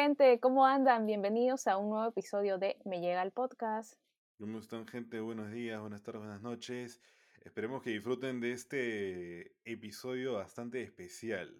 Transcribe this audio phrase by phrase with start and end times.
[0.00, 1.06] Gente, ¿cómo andan?
[1.06, 3.94] Bienvenidos a un nuevo episodio de Me Llega el Podcast.
[4.38, 5.18] ¿Cómo están gente?
[5.18, 7.00] Buenos días, buenas tardes, buenas noches.
[7.40, 11.52] Esperemos que disfruten de este episodio bastante especial.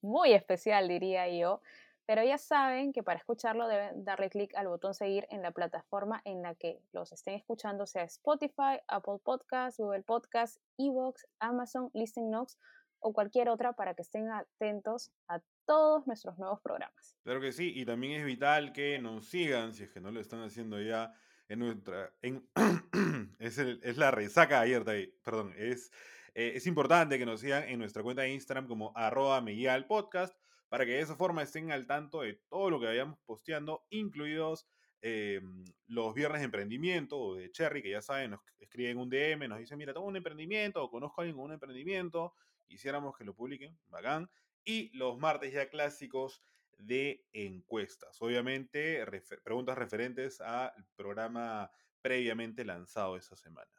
[0.00, 1.60] Muy especial, diría yo.
[2.06, 6.22] Pero ya saben que para escucharlo deben darle clic al botón seguir en la plataforma
[6.24, 12.30] en la que los estén escuchando, sea Spotify, Apple Podcasts, Google Podcasts, Evox, Amazon, Listen
[12.30, 12.58] Notes
[13.00, 17.16] o cualquier otra para que estén atentos a todos nuestros nuevos programas.
[17.22, 20.20] Claro que sí, y también es vital que nos sigan, si es que no lo
[20.20, 21.12] están haciendo ya,
[21.48, 22.12] en nuestra...
[23.38, 23.58] Es,
[23.98, 24.84] la resaca ayer,
[25.22, 25.90] perdón, es,
[26.34, 30.34] eh, es importante que nos sigan en nuestra cuenta de Instagram como arroba me podcast
[30.68, 34.66] para que de esa forma estén al tanto de todo lo que vayamos posteando, incluidos
[35.02, 35.40] eh,
[35.86, 39.58] los viernes de emprendimiento o de Cherry, que ya saben, nos escriben un DM, nos
[39.58, 42.34] dicen, mira, tengo un emprendimiento o conozco a alguien con un emprendimiento,
[42.66, 44.30] quisiéramos que lo publiquen, bacán.
[44.64, 46.42] Y los martes ya clásicos
[46.78, 48.20] de encuestas.
[48.20, 49.04] Obviamente,
[49.42, 51.70] preguntas referentes al programa
[52.02, 53.70] previamente lanzado esa semana.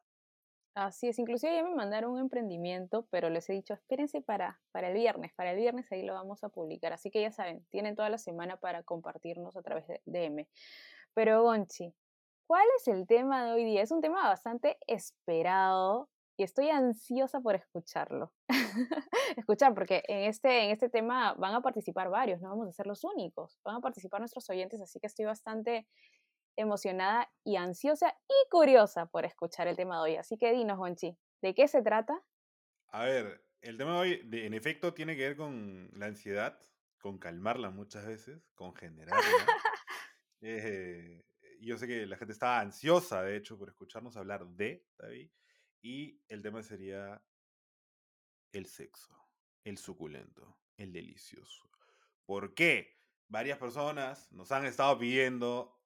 [0.76, 4.90] Así es, inclusive ya me mandaron un emprendimiento, pero les he dicho, espérense para, para
[4.90, 6.92] el viernes, para el viernes ahí lo vamos a publicar.
[6.92, 10.50] Así que ya saben, tienen toda la semana para compartirnos a través de DM.
[11.14, 11.94] Pero Gonchi,
[12.46, 13.84] ¿cuál es el tema de hoy día?
[13.84, 18.34] Es un tema bastante esperado y estoy ansiosa por escucharlo.
[19.38, 22.88] Escuchar, porque en este, en este tema van a participar varios, no vamos a ser
[22.88, 25.88] los únicos, van a participar nuestros oyentes, así que estoy bastante
[26.58, 30.16] emocionada y ansiosa y curiosa por escuchar el tema de hoy.
[30.18, 32.22] Así que dinos, Gonchi, ¿de qué se trata?
[32.90, 36.58] A ver, el tema de hoy, en efecto, tiene que ver con la ansiedad,
[37.00, 39.22] con calmarla muchas veces, con generarla.
[40.48, 41.26] Eh,
[41.60, 45.32] yo sé que la gente estaba ansiosa, de hecho, por escucharnos hablar de David,
[45.86, 47.24] y el tema sería
[48.52, 49.16] el sexo,
[49.64, 51.70] el suculento, el delicioso.
[52.26, 52.98] ¿Por qué?
[53.28, 55.80] Varias personas nos han estado pidiendo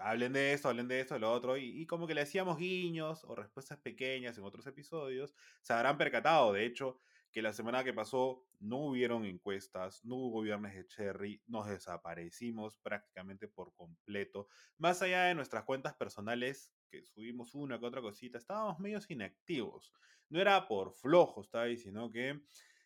[0.00, 3.22] hablen de esto, hablen de esto, de lo otro, y, como que le hacíamos guiños
[3.24, 6.98] o respuestas pequeñas en otros episodios, se habrán percatado, de hecho,
[7.30, 12.78] que la semana que pasó no hubieron encuestas, no hubo viernes de Cherry, nos desaparecimos
[12.78, 14.48] prácticamente por completo.
[14.78, 19.92] Más allá de nuestras cuentas personales, que subimos una que otra cosita, estábamos medio inactivos.
[20.28, 22.40] No era por flojos, sino que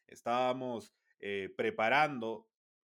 [0.07, 2.49] estábamos eh, preparando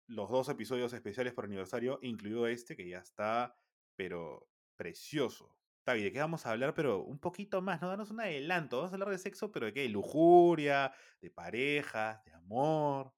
[0.06, 3.56] los dos episodios especiales por aniversario, incluido este, que ya está
[3.96, 5.56] pero precioso.
[5.84, 6.74] Tavi, ¿de qué vamos a hablar?
[6.74, 7.88] Pero un poquito más, ¿no?
[7.88, 8.78] Danos un adelanto.
[8.78, 9.82] Vamos a hablar de sexo, pero ¿de qué?
[9.82, 13.12] De lujuria, de parejas, de amor.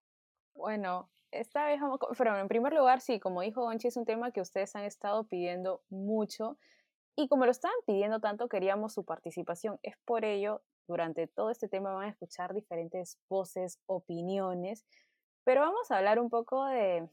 [0.55, 4.33] Bueno, esta vez vamos, pero en primer lugar, sí, como dijo Gonchi, es un tema
[4.33, 6.59] que ustedes han estado pidiendo mucho.
[7.21, 9.81] Y como lo estaban pidiendo tanto, queríamos su participación.
[9.83, 14.87] Es por ello, durante todo este tema van a escuchar diferentes voces, opiniones,
[15.43, 17.09] pero vamos a hablar un poco de,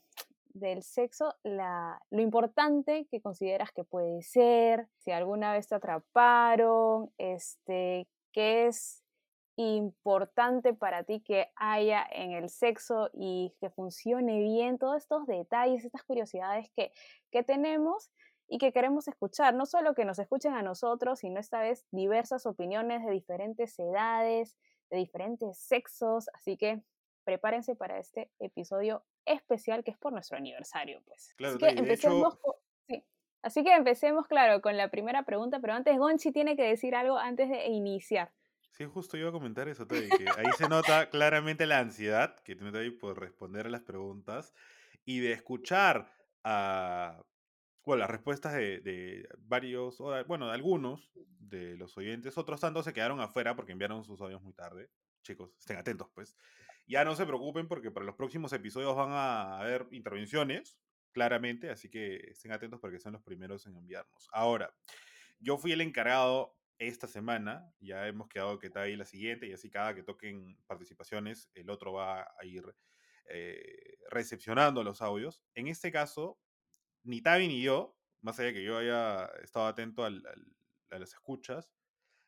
[0.49, 7.11] del sexo, la, lo importante que consideras que puede ser, si alguna vez te atraparon,
[7.17, 9.01] este, qué es
[9.55, 15.83] importante para ti que haya en el sexo y que funcione bien, todos estos detalles,
[15.83, 16.91] estas curiosidades que,
[17.31, 18.11] que tenemos
[18.47, 22.45] y que queremos escuchar, no solo que nos escuchen a nosotros, sino esta vez diversas
[22.45, 24.55] opiniones de diferentes edades,
[24.89, 26.81] de diferentes sexos, así que
[27.23, 31.33] prepárense para este episodio especial que es por nuestro aniversario, pues.
[31.37, 32.37] Claro, Así que empecemos,
[32.87, 33.03] sí.
[33.41, 37.17] Así que empecemos, claro, con la primera pregunta, pero antes Gonchi tiene que decir algo
[37.17, 38.31] antes de iniciar.
[38.71, 42.55] Sí, justo iba a comentar eso, Teddy, que ahí se nota claramente la ansiedad que
[42.55, 44.53] tiene Teddy por responder a las preguntas
[45.05, 46.11] y de escuchar
[46.43, 47.23] a,
[47.85, 52.93] bueno, las respuestas de, de varios, bueno, de algunos de los oyentes, otros tantos se
[52.93, 54.89] quedaron afuera porque enviaron sus audios muy tarde.
[55.23, 56.35] Chicos, estén atentos, pues.
[56.87, 60.77] Ya no se preocupen porque para los próximos episodios van a haber intervenciones,
[61.11, 64.27] claramente, así que estén atentos porque son los primeros en enviarnos.
[64.31, 64.75] Ahora,
[65.39, 69.53] yo fui el encargado esta semana, ya hemos quedado que está ahí la siguiente y
[69.53, 72.63] así cada que toquen participaciones, el otro va a ir
[73.29, 75.41] eh, recepcionando los audios.
[75.55, 76.39] En este caso,
[77.05, 81.71] ni Tavi ni yo, más allá que yo haya estado atento a las escuchas,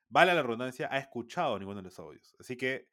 [0.10, 2.36] vale la redundancia, ha escuchado ninguno de los audios.
[2.40, 2.88] Así que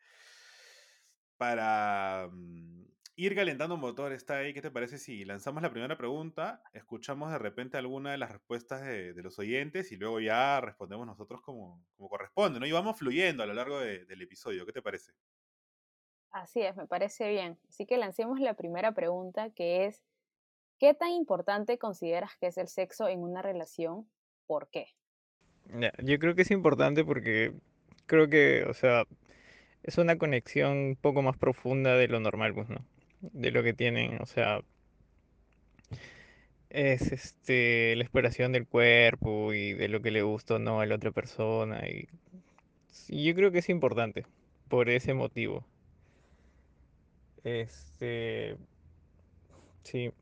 [1.36, 2.84] para mm,
[3.16, 7.38] ir calentando motor está ahí, ¿qué te parece si lanzamos la primera pregunta, escuchamos de
[7.38, 12.08] repente alguna de las respuestas de, los oyentes y luego ya respondemos nosotros como, como
[12.08, 12.66] corresponde, ¿no?
[12.66, 15.12] Y vamos fluyendo a lo largo del episodio, ¿qué te parece?
[16.30, 17.60] Así es, me parece bien.
[17.68, 20.02] Así que lancemos la primera pregunta que es,
[20.84, 24.06] ¿qué tan importante consideras que es el sexo en una relación?
[24.46, 24.88] ¿Por qué?
[26.02, 27.54] Yo creo que es importante porque
[28.04, 29.04] creo que, o sea,
[29.82, 32.84] es una conexión un poco más profunda de lo normal, pues, ¿no?
[33.22, 34.60] De lo que tienen, o sea,
[36.68, 40.86] es este, la exploración del cuerpo y de lo que le gusta o no a
[40.86, 41.88] la otra persona.
[41.88, 42.08] Y,
[43.08, 44.26] y yo creo que es importante
[44.68, 45.64] por ese motivo.
[47.42, 48.58] Este,
[49.84, 50.12] sí,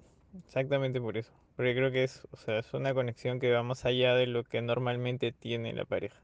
[0.47, 1.33] exactamente por eso.
[1.57, 4.45] Porque creo que es, o sea, es una conexión que va más allá de lo
[4.45, 6.23] que normalmente tiene la pareja.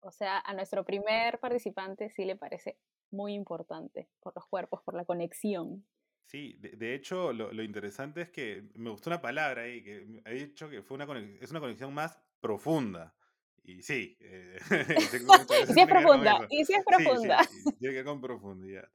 [0.00, 2.76] O sea, a nuestro primer participante sí le parece
[3.10, 5.86] muy importante por los cuerpos, por la conexión.
[6.26, 10.68] Sí, de, hecho, lo, interesante es que me gustó una palabra ahí, que ha dicho
[10.68, 11.06] que fue una
[11.40, 13.14] es una conexión más profunda.
[13.62, 14.58] Y sí, eh,
[14.98, 15.16] y si
[15.80, 17.46] es profunda, y si es profunda.
[17.78, 18.88] tiene que ver con profundidad.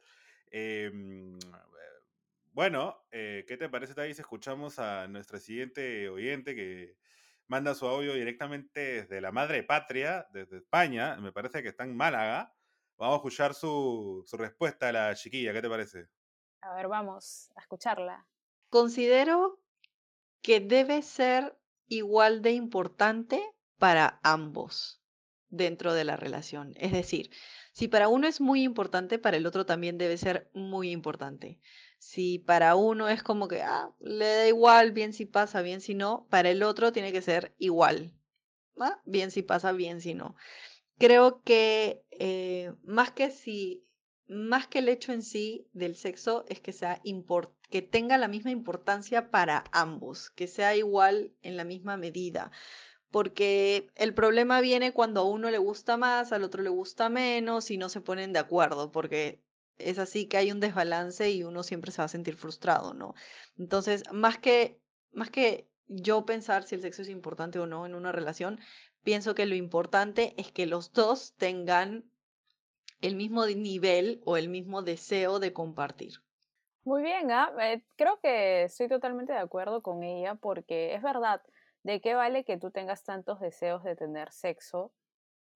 [0.52, 1.38] Em,
[2.52, 4.20] bueno, eh, ¿qué te parece, Thais?
[4.20, 6.98] Escuchamos a nuestra siguiente oyente que
[7.48, 11.16] manda su audio directamente desde la madre patria, desde España.
[11.18, 12.56] Me parece que está en Málaga.
[12.98, 15.54] Vamos a escuchar su, su respuesta a la chiquilla.
[15.54, 16.08] ¿Qué te parece?
[16.62, 18.28] A ver, vamos a escucharla.
[18.70, 19.62] Considero
[20.42, 21.58] que debe ser
[21.88, 23.42] igual de importante
[23.78, 25.02] para ambos
[25.50, 26.74] dentro de la relación.
[26.78, 27.32] Es decir,
[27.74, 31.60] si para uno es muy importante, para el otro también debe ser muy importante.
[32.00, 35.94] Si para uno es como que, ah, le da igual, bien si pasa, bien si
[35.94, 38.14] no, para el otro tiene que ser igual.
[38.80, 39.00] ¿ah?
[39.06, 40.36] Bien si pasa, bien si no.
[40.98, 43.86] Creo que eh, más que si
[44.30, 47.02] más que el hecho en sí del sexo, es que, sea
[47.70, 52.52] que tenga la misma importancia para ambos, que sea igual en la misma medida.
[53.10, 57.72] Porque el problema viene cuando a uno le gusta más, al otro le gusta menos
[57.72, 59.42] y no se ponen de acuerdo, porque
[59.80, 63.16] es así que hay un desbalance y uno siempre se va a sentir frustrado, ¿no?
[63.58, 64.80] Entonces, más que,
[65.12, 68.60] más que yo pensar si el sexo es importante o no en una relación,
[69.04, 72.06] pienso que lo importante es que los dos tengan
[73.02, 76.14] el mismo nivel o el mismo deseo de compartir.
[76.84, 77.52] Muy bien, ¿ah?
[77.62, 81.42] Eh, creo que estoy totalmente de acuerdo con ella porque es verdad,
[81.84, 84.92] ¿de qué vale que tú tengas tantos deseos de tener sexo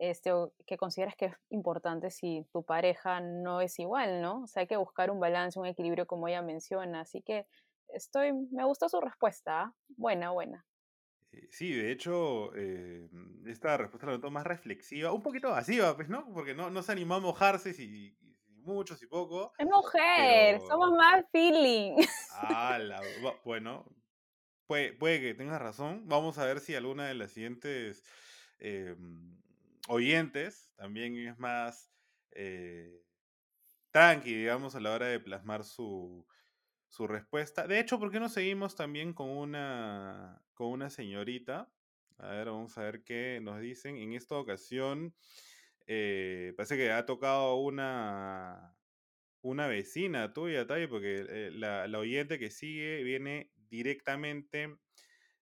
[0.09, 0.31] este,
[0.65, 4.43] que consideras que es importante si tu pareja no es igual, ¿no?
[4.43, 7.01] O sea, hay que buscar un balance, un equilibrio como ella menciona.
[7.01, 7.47] Así que
[7.87, 9.61] estoy, me gustó su respuesta.
[9.61, 9.73] ¿ah?
[9.87, 10.65] Buena, buena.
[11.31, 13.07] Eh, sí, de hecho, eh,
[13.45, 16.29] esta respuesta la noto más reflexiva, un poquito evasiva, pues, ¿no?
[16.33, 18.17] Porque no, no se animó a mojarse si,
[18.57, 19.53] mucho, si poco.
[19.57, 21.95] Es mujer, somos más feeling.
[22.31, 22.77] Ah,
[23.45, 23.85] bueno,
[24.67, 26.09] puede, puede, que tengas razón.
[26.09, 28.03] Vamos a ver si alguna de las siguientes
[28.59, 29.42] em,
[29.87, 31.91] oyentes también es más
[32.31, 33.03] eh,
[33.91, 36.25] tranqui, digamos, a la hora de plasmar su,
[36.89, 37.67] su respuesta.
[37.67, 41.71] De hecho, ¿por qué no seguimos también con una, con una señorita?
[42.17, 43.97] A ver, vamos a ver qué nos dicen.
[43.97, 45.13] En esta ocasión,
[45.87, 48.75] eh, parece que ha tocado una,
[49.41, 54.75] una vecina tuya, Tai, porque eh, la, la, oyente que sigue viene directamente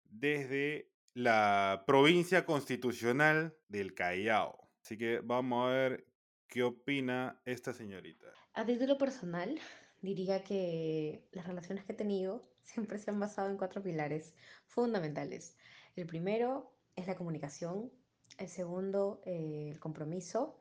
[0.04, 4.69] desde la provincia constitucional del Callao.
[4.84, 6.08] Así que vamos a ver
[6.48, 8.28] qué opina esta señorita.
[8.54, 9.59] A título personal,
[10.02, 14.33] diría que las relaciones que he tenido siempre se han basado en cuatro pilares
[14.66, 15.57] fundamentales.
[15.95, 17.92] El primero es la comunicación,
[18.38, 20.57] el segundo eh, el compromiso,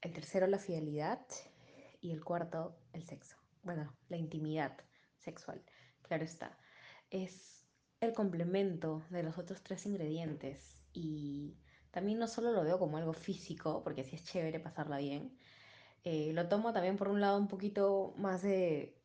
[0.00, 1.26] el tercero la fidelidad
[2.00, 3.36] y el cuarto el sexo.
[3.62, 4.78] Bueno, la intimidad
[5.18, 5.62] sexual,
[6.02, 6.58] claro está.
[7.10, 7.67] Es
[8.00, 11.58] el complemento de los otros tres ingredientes y
[11.90, 15.38] también no solo lo veo como algo físico, porque sí es chévere pasarla bien,
[16.04, 19.02] eh, lo tomo también por un lado un poquito más de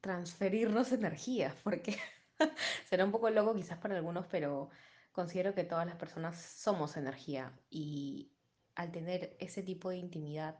[0.00, 1.96] transferirnos energía, porque
[2.88, 4.70] será un poco loco quizás para algunos, pero
[5.12, 8.32] considero que todas las personas somos energía y
[8.74, 10.58] al tener ese tipo de intimidad,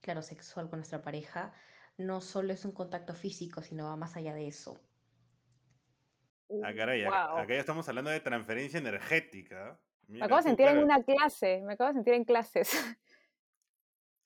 [0.00, 1.54] claro, sexual con nuestra pareja,
[1.96, 4.78] no solo es un contacto físico, sino va más allá de eso.
[6.62, 9.78] Ah, caray, acá, ya estamos hablando de transferencia energética.
[10.08, 12.96] me acabo de sentir en una clase, me acabo de sentir en clases.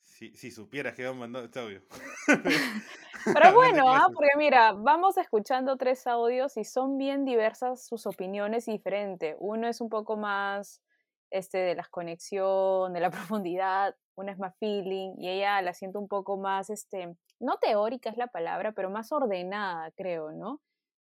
[0.02, 1.80] Si, supieras que vamos mandando este audio.
[3.34, 4.08] Pero bueno, ¿ah?
[4.12, 9.36] porque mira, vamos escuchando tres audios y son bien diversas sus opiniones y diferentes.
[9.38, 10.82] Uno es un poco más
[11.30, 13.10] este, de las conexiones, de la
[13.44, 18.10] profundidad, una es más feeling y ella la siento un poco más, este, no teórica
[18.10, 20.60] es la palabra, pero más ordenada, creo, ¿no?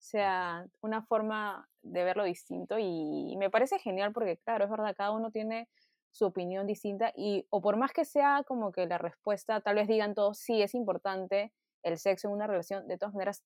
[0.07, 4.95] O sea, una forma de verlo distinto y me parece genial porque, claro, es verdad,
[4.97, 5.69] cada uno tiene
[6.13, 9.89] su opinión distinta y o por más que sea como que la respuesta, tal vez
[9.89, 13.43] digan todos, sí, es importante el sexo en una relación, de todas maneras,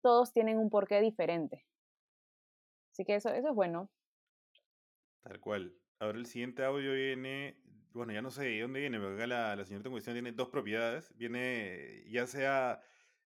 [0.00, 1.66] todos tienen un porqué diferente.
[2.92, 3.90] Así que eso, eso es bueno.
[5.20, 5.74] Tal cual.
[5.98, 7.58] Ahora el siguiente audio viene,
[7.92, 10.32] bueno, ya no sé de dónde viene, pero acá la, la señorita en cuestión tiene
[10.32, 11.14] dos propiedades.
[11.18, 12.80] Viene ya sea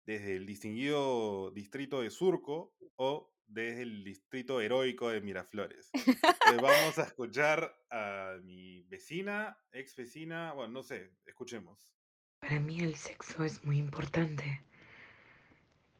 [0.05, 5.89] desde el distinguido distrito de Surco o desde el distrito heroico de Miraflores.
[5.93, 11.93] Entonces vamos a escuchar a mi vecina, ex vecina, bueno, no sé, escuchemos.
[12.39, 14.61] Para mí el sexo es muy importante.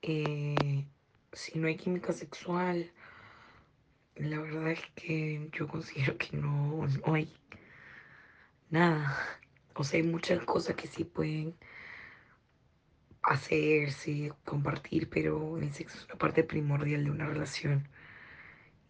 [0.01, 0.85] Eh,
[1.33, 2.91] si no hay química sexual,
[4.15, 7.33] la verdad es que yo considero que no, no hay
[8.69, 9.39] nada.
[9.73, 11.55] O sea, hay muchas cosas que sí pueden
[13.25, 17.87] hacerse, compartir, pero el sexo es una parte primordial de una relación.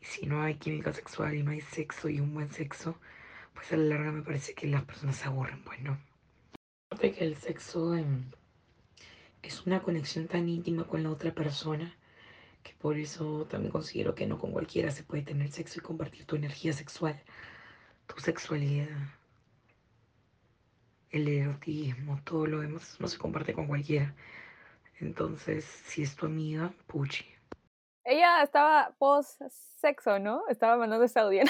[0.02, 3.00] Y si no hay química sexual y no hay sexo y un buen sexo,
[3.54, 5.98] pues a la larga me parece que las personas se aburren, pues no.
[6.90, 8.26] Aparte que el sexo em,
[9.42, 11.96] es una conexión tan íntima con la otra persona
[12.64, 16.26] que por eso también considero que no con cualquiera se puede tener sexo y compartir
[16.26, 17.22] tu energía sexual,
[18.08, 18.90] tu sexualidad,
[21.16, 24.14] el erotismo, todo lo demás no se comparte con cualquiera.
[25.00, 27.26] Entonces, si es tu amiga, puchi.
[28.04, 29.42] Ella estaba post
[29.78, 30.44] sexo, ¿no?
[30.50, 31.44] Estaba mandando ese audio.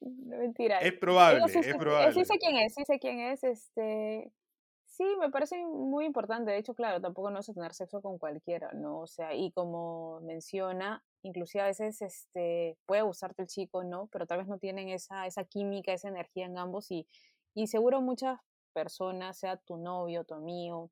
[0.00, 0.78] no, mentira.
[0.78, 2.12] Es probable, sí es probable.
[2.12, 3.44] Sí sé quién es, sí sé quién es.
[3.44, 4.32] Este,
[4.86, 6.52] sí, me parece muy importante.
[6.52, 9.00] De hecho, claro, tampoco no es tener sexo con cualquiera, ¿no?
[9.00, 14.08] O sea, y como menciona, inclusive a veces este, puede gustarte el chico, ¿no?
[14.12, 17.06] Pero tal vez no tienen esa, esa química, esa energía en ambos y,
[17.56, 18.38] y seguro muchas
[18.74, 20.90] personas, sea tu novio, tu amigo,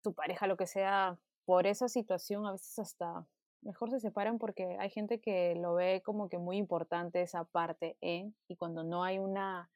[0.00, 3.26] tu pareja, lo que sea, por esa situación a veces hasta
[3.62, 7.96] mejor se separan porque hay gente que lo ve como que muy importante esa parte
[8.00, 9.68] en y cuando no hay una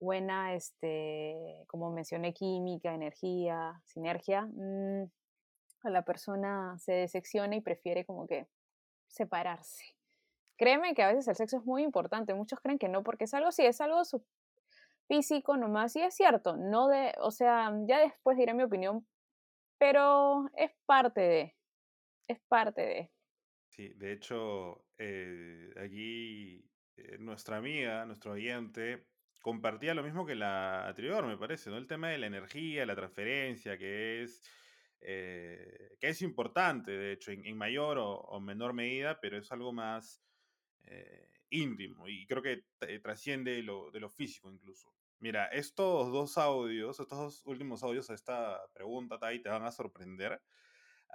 [0.00, 5.04] buena, este, como mencioné, química, energía, sinergia, mm,
[5.84, 8.46] a la persona se decepciona y prefiere como que
[9.08, 9.96] separarse.
[10.58, 13.32] Créeme que a veces el sexo es muy importante, muchos creen que no, porque es
[13.32, 14.02] algo así, es algo
[15.06, 19.06] físico nomás, y es cierto, no de, o sea, ya después diré mi opinión,
[19.78, 21.54] pero es parte de,
[22.28, 23.10] es parte de.
[23.68, 26.64] Sí, de hecho, eh, aquí
[26.96, 29.06] eh, nuestra amiga, nuestro oyente,
[29.40, 31.76] compartía lo mismo que la anterior, me parece, ¿no?
[31.76, 34.42] El tema de la energía, la transferencia, que es,
[35.00, 39.72] eh, que es importante, de hecho, en, mayor o, o menor medida, pero es algo
[39.72, 40.22] más
[40.86, 44.94] eh, íntimo y creo que t- trasciende lo, de lo físico incluso.
[45.18, 50.42] Mira, estos dos audios, estos dos últimos audios a esta pregunta, te van a sorprender.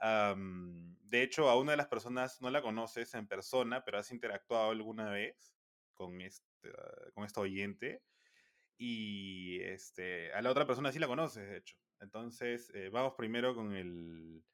[0.02, 4.72] De hecho, a una de las personas no la conoces en persona, pero has interactuado
[4.72, 5.56] alguna vez
[5.94, 6.72] con, este,
[7.14, 8.04] con esta oyente.
[8.78, 11.76] Y este, a la otra persona sí la conoces, de hecho.
[12.00, 14.46] Entonces, eh, vamos primero con el,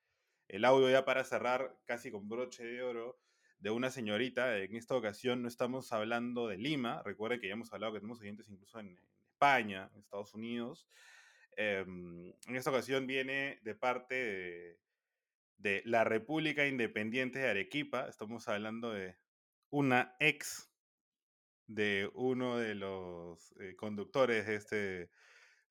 [0.48, 3.22] el audio ya para cerrar casi con broche de oro
[3.66, 4.60] de una señorita.
[4.60, 7.02] En esta ocasión no estamos hablando de Lima.
[7.04, 8.96] Recuerden que ya hemos hablado que tenemos oyentes incluso en,
[9.32, 10.88] España, en Estados Unidos.
[11.58, 14.80] Em, en esta ocasión viene de parte de,
[15.58, 18.08] de la República Independiente de Arequipa.
[18.08, 19.16] Estamos hablando de
[19.72, 20.70] una ex
[21.66, 25.10] de uno de los eh, conductores de este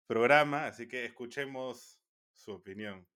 [0.09, 2.01] programa, así que escuchemos
[2.33, 3.07] su opinión.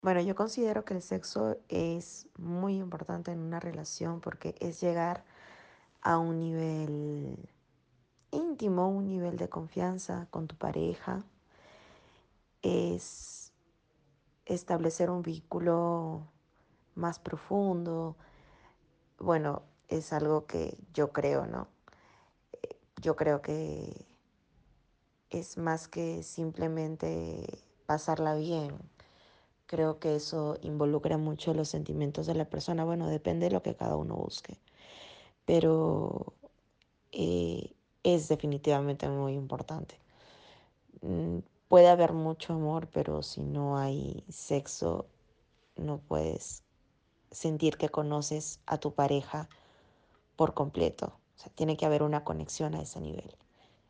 [0.00, 5.24] Bueno, yo considero que el sexo es muy importante en una relación porque es llegar
[6.02, 7.48] a un nivel
[8.30, 11.24] íntimo, un nivel de confianza con tu pareja,
[12.62, 13.52] es
[14.46, 16.22] establecer un vínculo
[16.94, 18.16] más profundo.
[19.18, 21.68] Bueno, es algo que yo creo, ¿no?
[22.62, 24.06] Eh, Yo creo que
[25.30, 28.78] es más que simplemente pasarla bien.
[29.68, 32.84] Creo que eso involucra mucho los sentimientos de la persona.
[32.84, 34.58] Bueno, depende de lo que cada uno busque.
[35.46, 36.34] Pero
[37.12, 39.96] eh, es definitivamente muy importante.
[41.02, 45.06] Mm, Puede haber mucho amor, pero si no hay sexo,
[45.76, 46.62] no puedes
[47.30, 49.48] sentir que conoces a tu pareja
[50.36, 51.06] por completo.
[51.36, 53.36] O sea, tiene que haber una conexión a ese nivel.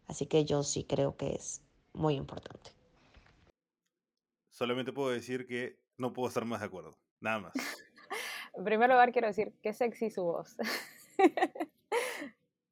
[0.09, 1.63] Así que yo sí creo que es
[1.95, 2.73] muy importante.
[4.59, 6.99] Solamente puedo decir que no puedo estar más de acuerdo.
[7.21, 7.53] Nada más.
[8.55, 10.57] En primer lugar, quiero decir que sexy su voz.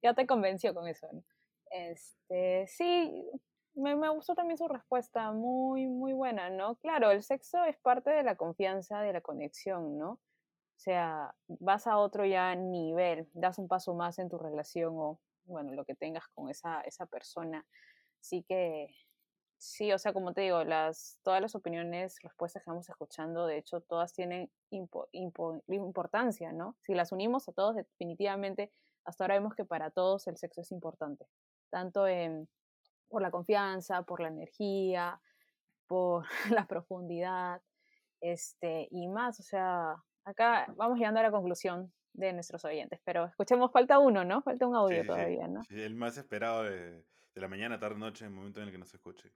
[0.02, 1.07] ya te convenció con eso.
[1.12, 1.23] ¿no?
[1.71, 3.31] Este, sí,
[3.75, 6.75] me, me gustó también su respuesta, muy, muy buena, ¿no?
[6.75, 10.11] Claro, el sexo es parte de la confianza, de la conexión, ¿no?
[10.11, 15.21] O sea, vas a otro ya nivel, das un paso más en tu relación o,
[15.45, 17.64] bueno, lo que tengas con esa, esa persona.
[18.21, 18.88] Así que,
[19.58, 23.58] sí, o sea, como te digo, las, todas las opiniones, respuestas que vamos escuchando, de
[23.58, 26.76] hecho, todas tienen impo- impo- importancia, ¿no?
[26.82, 28.72] Si las unimos a todos, definitivamente,
[29.04, 31.26] hasta ahora vemos que para todos el sexo es importante,
[31.70, 32.48] tanto en,
[33.08, 35.20] por la confianza, por la energía,
[35.86, 36.25] por
[36.64, 37.62] la profundidad,
[38.20, 43.26] este, y más, o sea, acá vamos llegando a la conclusión de nuestros oyentes, pero
[43.26, 44.42] escuchemos, falta uno, ¿no?
[44.42, 45.62] Falta un audio Sí, todavía, ¿no?
[45.64, 47.04] Sí, el más esperado de,
[47.37, 49.31] de la mañana, tarde, noche, en el momento en el que nos escuche.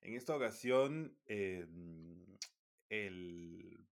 [0.00, 1.64] En esta ocasión, eh,
[2.88, 3.86] el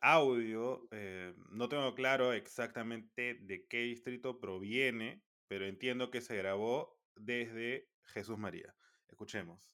[0.00, 6.96] audio, eh, no tengo claro exactamente de qué distrito proviene, pero entiendo que se grabó
[7.16, 8.72] desde Jesús María.
[9.08, 9.72] Escuchemos.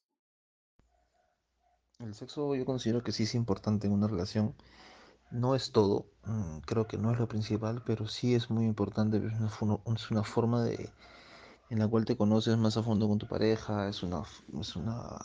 [1.99, 4.55] El sexo yo considero que sí es importante en una relación.
[5.31, 9.19] No es todo, mm, creo que no es lo principal, pero sí es muy importante.
[9.19, 10.91] Es una, es una forma de,
[11.71, 14.23] en la cual te conoces más a fondo con tu pareja, es una,
[14.61, 15.19] es una,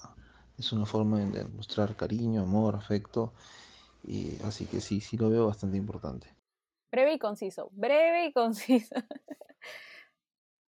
[0.58, 3.34] es una forma de demostrar cariño, amor, afecto,
[4.06, 6.28] y así que sí, sí lo veo bastante importante.
[6.92, 8.96] Breve y conciso, breve y conciso.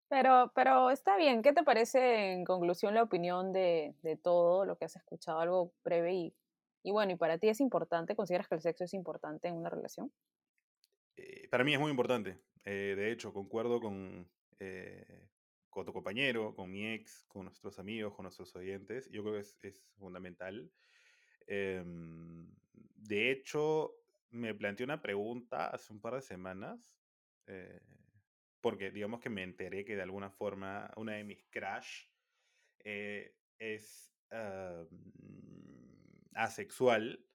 [0.09, 4.77] Pero, pero está bien, ¿qué te parece en conclusión la opinión de, de todo lo
[4.77, 5.39] que has escuchado?
[5.39, 6.35] Algo breve y,
[6.83, 8.13] y bueno, ¿y para ti es importante?
[8.13, 10.11] ¿Consideras que el sexo es importante en una relación?
[11.15, 12.41] Eh, para mí es muy importante.
[12.65, 15.29] Eh, de hecho, concuerdo con, eh,
[15.71, 19.09] con tu compañero, con mi ex, con nuestros amigos, con nuestros oyentes.
[19.09, 20.71] Yo creo que es, es fundamental.
[21.47, 23.95] Em, de hecho,
[24.29, 26.93] me planteé una pregunta hace un par de semanas,
[27.47, 27.79] eh,
[28.59, 32.07] porque digamos que me enteré que de alguna forma una de mis crush
[32.83, 37.25] eh, es mm, asexual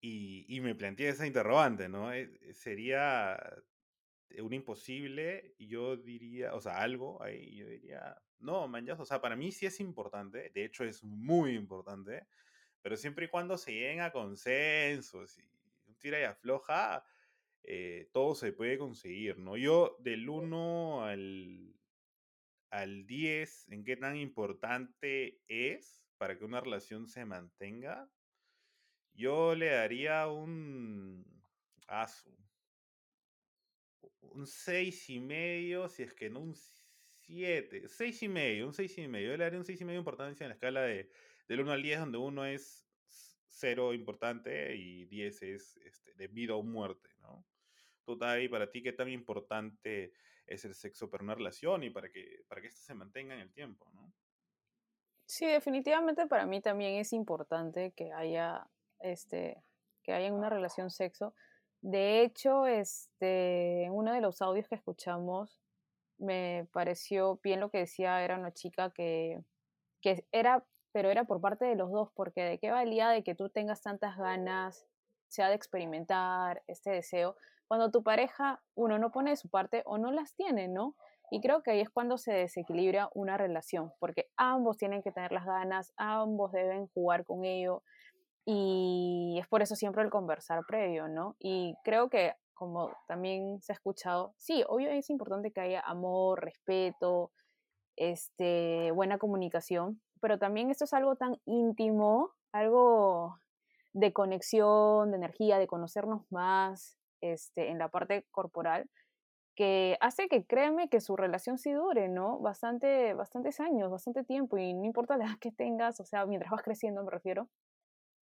[0.00, 2.12] y, y me planteé esa interrogante, ¿no?
[2.12, 2.38] Eh,
[4.32, 5.54] ¿Sería un imposible?
[5.58, 9.52] Yo diría, o sea, algo ahí, yo diría, no, man, ya, o sea, para mí
[9.52, 12.26] sí es importante, de hecho es muy importante,
[12.80, 15.42] pero siempre y cuando se lleguen a consensos y
[15.86, 17.04] un tira y afloja,
[17.62, 19.58] eh, todo se puede conseguir, ¿no?
[19.58, 21.78] Yo del 1 al,
[22.70, 28.10] al 10, ¿en qué tan importante es para que una relación se mantenga?
[29.14, 31.44] Yo le daría un...
[31.86, 32.41] ah, su-
[34.34, 38.96] un seis y medio, si es que no un 7, seis y medio, un seis
[38.98, 39.30] y medio.
[39.30, 41.10] Yo le daría un seis y medio de importancia en la escala de,
[41.48, 46.28] del 1 al 10, donde uno es s- cero importante y 10 es este, de
[46.28, 47.46] vida o muerte, ¿no?
[48.04, 50.12] Tú, Tavi, para ti, ¿qué tan importante
[50.46, 53.52] es el sexo para una relación y para que, para que se mantenga en el
[53.52, 54.12] tiempo, ¿no?
[55.26, 58.68] Sí, definitivamente para mí también es importante que haya,
[58.98, 59.64] este,
[60.02, 61.34] que haya en una relación sexo.
[61.82, 65.60] De hecho, este, uno de los audios que escuchamos,
[66.16, 69.42] me pareció bien lo que decía, era una chica que,
[70.00, 73.34] que era, pero era por parte de los dos, porque de qué valía de que
[73.34, 74.86] tú tengas tantas ganas,
[75.26, 79.98] sea de experimentar este deseo, cuando tu pareja, uno no pone de su parte o
[79.98, 80.94] no las tiene, ¿no?
[81.32, 85.32] Y creo que ahí es cuando se desequilibra una relación, porque ambos tienen que tener
[85.32, 87.82] las ganas, ambos deben jugar con ello,
[88.44, 91.36] y es por eso siempre el conversar previo, ¿no?
[91.38, 96.44] Y creo que, como también se ha escuchado, sí, obvio es importante que haya amor,
[96.44, 97.32] respeto,
[97.96, 103.38] este, buena comunicación, pero también esto es algo tan íntimo, algo
[103.92, 108.88] de conexión, de energía, de conocernos más este, en la parte corporal,
[109.56, 112.38] que hace que créeme que su relación sí dure, ¿no?
[112.40, 116.50] Bastante, bastantes años, bastante tiempo, y no importa la edad que tengas, o sea, mientras
[116.52, 117.48] vas creciendo me refiero,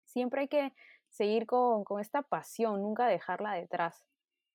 [0.09, 0.75] siempre hay que
[1.11, 4.05] seguir con, con esta pasión, nunca dejarla detrás.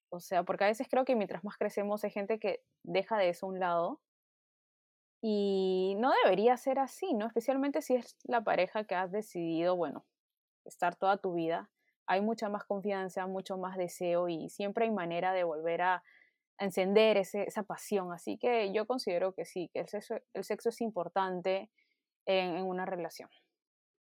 [0.10, 3.30] O sea, porque a veces creo que mientras más crecemos hay gente que deja de
[3.30, 4.02] eso a un lado
[5.22, 7.28] y no debería ser así, ¿no?
[7.28, 10.06] Especialmente si es la pareja que has decidido, bueno,
[10.66, 11.70] estar toda tu vida.
[12.08, 16.04] Hay mucha más confianza, mucho más deseo y siempre hay manera de volver a,
[16.60, 18.13] encender ese- esa pasión.
[18.13, 21.72] Así que yo considero que sí, que el sexo, el sexo es importante
[22.28, 23.30] en una relación.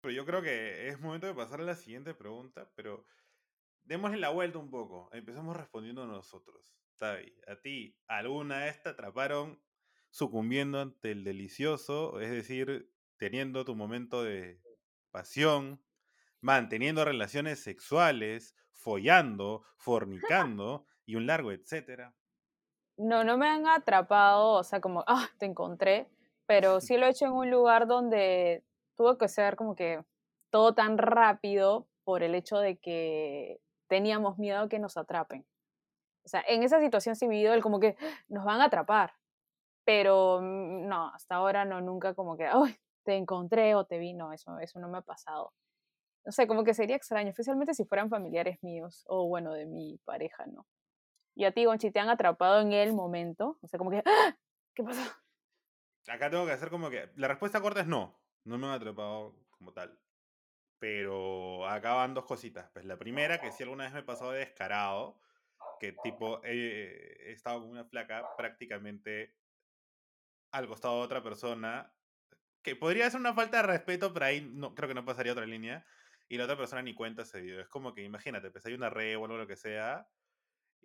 [0.05, 3.07] Pero yo creo que es momento de pasar a la siguiente pregunta, pero
[3.85, 5.09] démosle la vuelta un poco.
[5.15, 6.77] Empezamos respondiendo nosotros.
[6.99, 9.63] Tavi, a ti, ¿alguna vez te atraparon
[10.11, 12.21] sucumbiendo ante el delicioso?
[12.21, 14.61] Es decir, teniendo tu momento de
[15.11, 15.83] pasión,
[16.43, 22.15] manteniendo relaciones sexuales, follando, fornicando y un largo etcétera.
[22.99, 26.11] No, no me han atrapado, o sea, como, ah, te encontré,
[26.45, 28.65] pero sí lo he hecho en un lugar donde
[28.97, 30.05] tuvo que ser como que
[30.51, 35.47] todo tan rápido por el hecho de que teníamos miedo que nos atrapen.
[36.25, 39.15] O sea, en esa situación sí vivido el como que "Ah, nos van a atrapar,
[39.85, 44.33] pero no, hasta ahora no, nunca como que, ay, te encontré o te vi, no,
[44.33, 45.53] eso, eso no me ha pasado.
[46.27, 49.99] No sé, como que sería extraño, especialmente si fueran familiares míos o bueno, de mi
[50.05, 50.67] pareja, ¿no?
[51.37, 54.37] Y a ti, Gonchi, te han atrapado en el momento, o sea, como que, "Ah,
[54.77, 55.03] ¿qué pasó?
[56.09, 57.11] Acá tengo que hacer como que.
[57.17, 58.24] La respuesta corta es no.
[58.45, 59.99] No me han atrapado como tal.
[60.79, 62.71] Pero acá dos cositas.
[62.73, 65.21] Pues la primera, que si alguna vez me he de descarado,
[65.81, 69.35] que tipo he, he estado con una flaca prácticamente
[70.53, 71.95] al costado de otra persona,
[72.63, 75.47] que podría ser una falta de respeto, pero ahí no, creo que no pasaría otra
[75.47, 75.87] línea,
[76.29, 77.61] y la otra persona ni cuenta se dio.
[77.61, 80.09] Es como que imagínate, pues hay una red o algo lo que sea,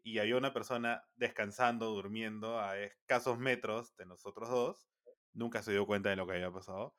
[0.04, 4.90] y había una persona descansando, durmiendo a escasos metros de nosotros dos,
[5.34, 6.96] nunca se dio cuenta de lo que había pasado.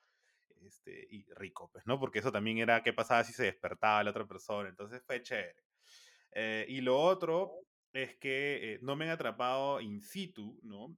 [0.61, 1.99] Este, y rico, pues, ¿no?
[1.99, 5.65] Porque eso también era qué pasaba si se despertaba la otra persona, entonces fue chévere.
[6.33, 7.53] Eh, y lo otro
[7.93, 10.97] es que eh, no me han atrapado in situ, ¿no?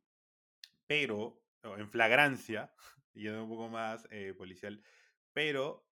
[0.86, 2.74] Pero, en flagrancia,
[3.14, 4.82] yendo un poco más eh, policial,
[5.32, 5.86] pero,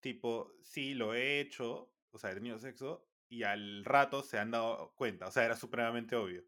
[0.00, 4.50] tipo, sí, lo he hecho, o sea, he tenido sexo, y al rato se han
[4.50, 6.44] dado cuenta, o sea, era supremamente obvio.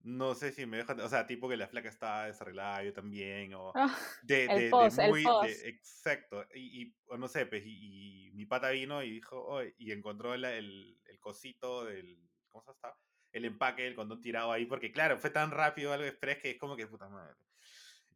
[0.00, 3.52] No sé si me dejan, o sea, tipo que la flaca estaba desarreglada, yo también,
[3.54, 7.28] o Ah, de, el de, de post, el muy, de- exacto, y, y, o no
[7.28, 11.84] sé, pues, y, y mi pata vino y dijo, y encontró la- el, el cosito
[11.84, 12.94] del, ¿cómo se llama?
[13.32, 16.58] El empaque del condón tirado ahí, porque claro, fue tan rápido algo express que es
[16.58, 17.36] como que puta madre.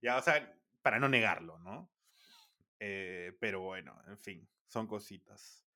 [0.00, 1.92] Ya, o sea, para no negarlo, ¿no?
[2.80, 5.66] Eh, pero bueno, en fin, son cositas.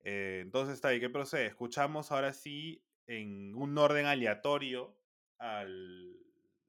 [0.00, 1.46] Eh, entonces está ahí, ¿qué procede?
[1.46, 4.99] Escuchamos ahora sí en un orden aleatorio
[5.40, 6.16] al,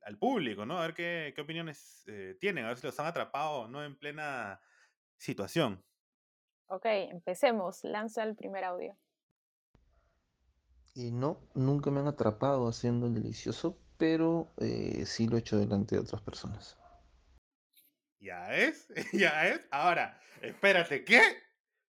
[0.04, 0.80] al público, ¿no?
[0.80, 3.84] A ver qué, qué opiniones eh, tienen, a ver si los han atrapado, ¿no?
[3.84, 4.60] En plena
[5.18, 5.84] situación.
[6.68, 7.84] Ok, empecemos.
[7.84, 8.98] Lanza el primer audio.
[10.94, 15.58] Y no, nunca me han atrapado haciendo el delicioso, pero eh, sí lo he hecho
[15.58, 16.78] delante de otras personas.
[18.20, 18.88] ¿Ya es?
[19.14, 19.62] ¿Ya es?
[19.72, 21.22] Ahora, espérate, ¿qué?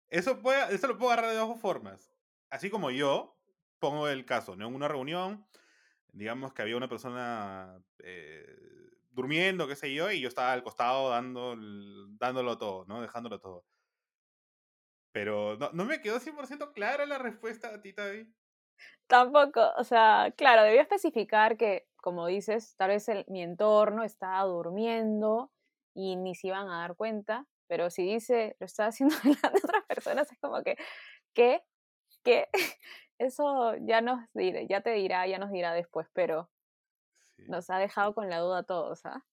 [0.10, 2.12] Eso, puede, eso lo puedo agarrar de dos formas.
[2.50, 3.38] Así como yo
[3.80, 4.68] pongo el caso, ¿no?
[4.68, 5.46] En una reunión,
[6.12, 8.45] digamos que había una persona eh,
[9.10, 11.56] durmiendo, qué sé yo, y yo estaba al costado dando,
[12.19, 13.02] dándolo todo, ¿no?
[13.02, 13.65] Dejándolo todo.
[15.12, 18.34] Pero no, no me quedó 100% clara la respuesta a ti, Tavi.
[19.08, 25.52] Tampoco, o sea, claro, debía especificar que, como dices, tal vez mi entorno estaba durmiendo
[25.93, 29.65] y ni se iban a dar cuenta, pero si dice lo estaba haciendo delante de
[29.65, 30.78] otras personas, es como que,
[31.34, 31.62] ¿qué?
[32.24, 32.47] ¿Qué?
[33.22, 36.50] Eso ya nos dirá, ya te dirá, ya nos dirá después, pero
[37.38, 37.44] Sí.
[37.48, 39.24] nos ha dejado con la duda a todos, ¿ah?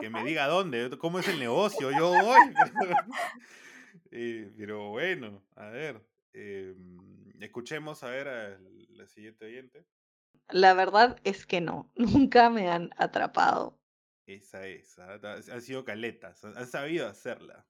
[0.00, 1.38] Que me diga dónde, cómo es el
[1.80, 2.38] negocio, yo voy.
[2.80, 2.96] pero-
[4.10, 6.74] Eh, pero bueno, a ver, eh,
[7.40, 9.84] escuchemos a ver al la siguiente oyente.
[10.48, 11.90] La verdad es que no,
[12.30, 13.78] nunca me han atrapado.
[14.26, 17.66] Esa es, ah, ta- han sido caletas, han sabido hacerla.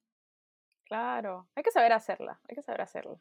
[0.85, 3.19] Claro, hay que saber hacerla, hay que saber hacerla.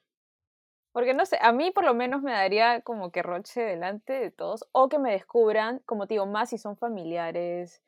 [0.91, 4.31] Porque no sé, a mí por lo menos me daría como que roche delante de
[4.31, 7.81] todos, o que me descubran, como te digo, más si son familiares,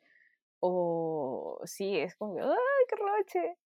[0.60, 3.58] o sí, es como que, ¡ay, qué roche!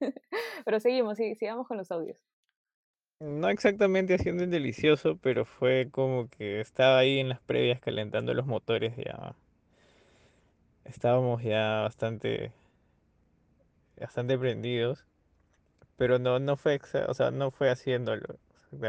[0.64, 2.18] Pero seguimos, sigamos con los audios.
[3.20, 8.34] No exactamente haciendo el delicioso, pero fue como que estaba ahí en las previas calentando
[8.34, 9.34] los motores ya.
[10.84, 12.52] Estábamos ya bastante,
[13.98, 15.04] bastante prendidos,
[15.96, 18.38] pero no, no fue, o sea, no fue haciéndolo.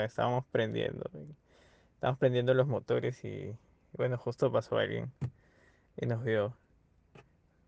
[0.05, 1.09] Estábamos prendiendo,
[1.95, 3.55] estábamos prendiendo los motores y
[3.93, 5.11] bueno, justo pasó alguien
[5.97, 6.55] y nos vio.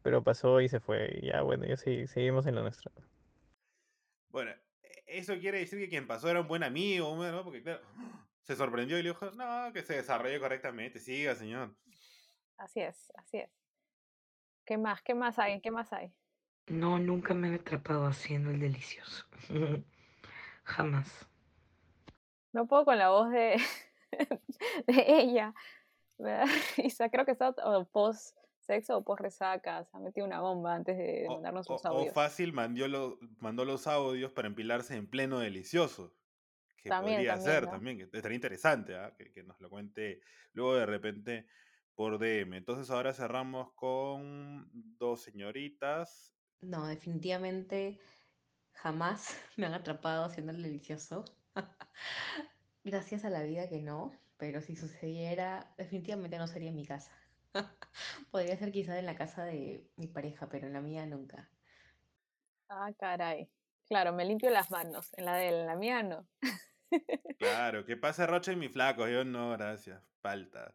[0.04, 2.92] Pero pasó y se fue y ya bueno, ya sí, seguimos en lo nuestro.
[4.30, 4.52] Bueno,
[4.84, 7.44] e- eso quiere decir que quien pasó era un buen amigo, ¿no?
[7.44, 7.82] Porque claro,
[8.44, 11.76] se sorprendió y le dijo, no, que se desarrolle correctamente, siga, señor.
[12.58, 13.50] Así es, así es.
[14.66, 15.02] ¿Qué más?
[15.02, 15.62] ¿Qué más hay?
[15.62, 16.14] ¿Qué más hay?
[16.68, 19.26] No, nunca me han atrapado haciendo el delicioso.
[20.64, 21.28] Jamás.
[22.56, 23.58] No puedo con la voz de,
[24.88, 25.54] de ella.
[26.18, 26.46] Me da
[26.78, 27.10] risa.
[27.10, 29.84] Creo que está o post sexo o post resaca.
[29.84, 32.14] Se ha metido una bomba antes de mandarnos o- sus o audios.
[32.14, 36.16] fácil mandó, lo- mandó los audios para empilarse en pleno delicioso.
[36.78, 37.70] Que También, podría también, ser ¿no?
[37.72, 39.14] también, que estaría interesante, ¿ah?
[39.18, 40.22] que, que nos lo cuente
[40.54, 41.48] luego de repente
[41.94, 42.56] por DM.
[42.56, 46.34] Entonces ahora cerramos con dos señoritas.
[46.62, 48.00] No, definitivamente
[48.72, 51.26] jamás me han atrapado haciendo el delicioso.
[52.84, 57.12] Gracias a la vida que no, pero si sucediera, definitivamente no sería en mi casa.
[58.32, 61.50] Podría ser quizá en la casa de mi pareja, pero en la mía nunca.
[62.70, 63.50] Ah, caray.
[63.88, 65.14] Claro, me limpio las manos.
[65.14, 66.28] En la de él, en la mía no.
[67.38, 69.08] Claro, que pase Rocha y mi flaco.
[69.08, 70.02] Yo no, gracias.
[70.22, 70.74] Falta.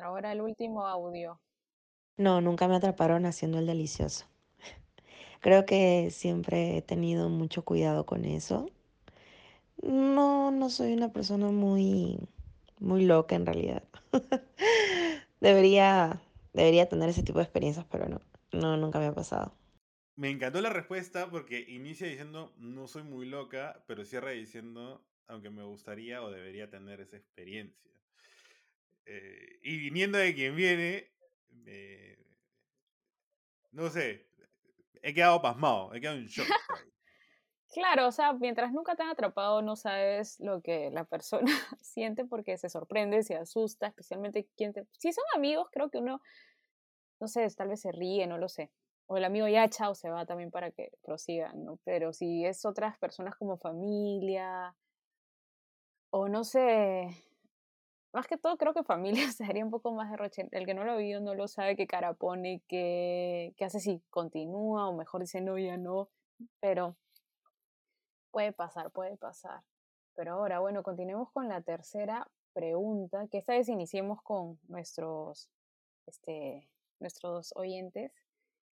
[0.00, 1.40] Ahora el último audio.
[2.16, 4.26] No, nunca me atraparon haciendo el delicioso.
[5.40, 8.66] Creo que siempre he tenido mucho cuidado con eso.
[9.82, 12.18] No, no soy una persona muy,
[12.80, 13.82] muy loca en realidad.
[15.40, 16.20] Debería,
[16.52, 18.20] debería tener ese tipo de experiencias, pero no,
[18.52, 19.54] no, nunca me ha pasado.
[20.16, 25.50] me encantó la respuesta porque inicia diciendo, no soy muy loca, pero cierra diciendo, aunque
[25.50, 27.90] me gustaría o debería tener esa experiencia.
[29.06, 31.08] Eh, y viniendo de quien viene,
[33.72, 34.26] no sé,
[35.02, 36.48] he quedado pasmado, he quedado en shock.
[37.70, 41.44] Claro, o sea, mientras nunca te han atrapado, no sabes lo que la persona
[41.82, 44.86] siente porque se sorprende, se asusta, especialmente quien te...
[44.98, 46.22] Si son amigos, creo que uno,
[47.20, 48.70] no sé, tal vez se ríe, no lo sé.
[49.06, 51.78] O el amigo ya chao se va también para que prosigan, ¿no?
[51.84, 54.74] Pero si es otras personas como familia,
[56.10, 57.08] o no sé,
[58.12, 60.48] más que todo creo que familia sería un poco más de roche.
[60.52, 63.80] El que no lo ha visto no lo sabe qué cara pone, qué, qué hace
[63.80, 66.10] si continúa, o mejor dice no, ya no.
[66.60, 66.96] Pero
[68.30, 69.62] Puede pasar, puede pasar.
[70.14, 75.48] Pero ahora, bueno, continuemos con la tercera pregunta, que esta vez iniciemos con nuestros,
[76.06, 78.12] este, nuestros oyentes,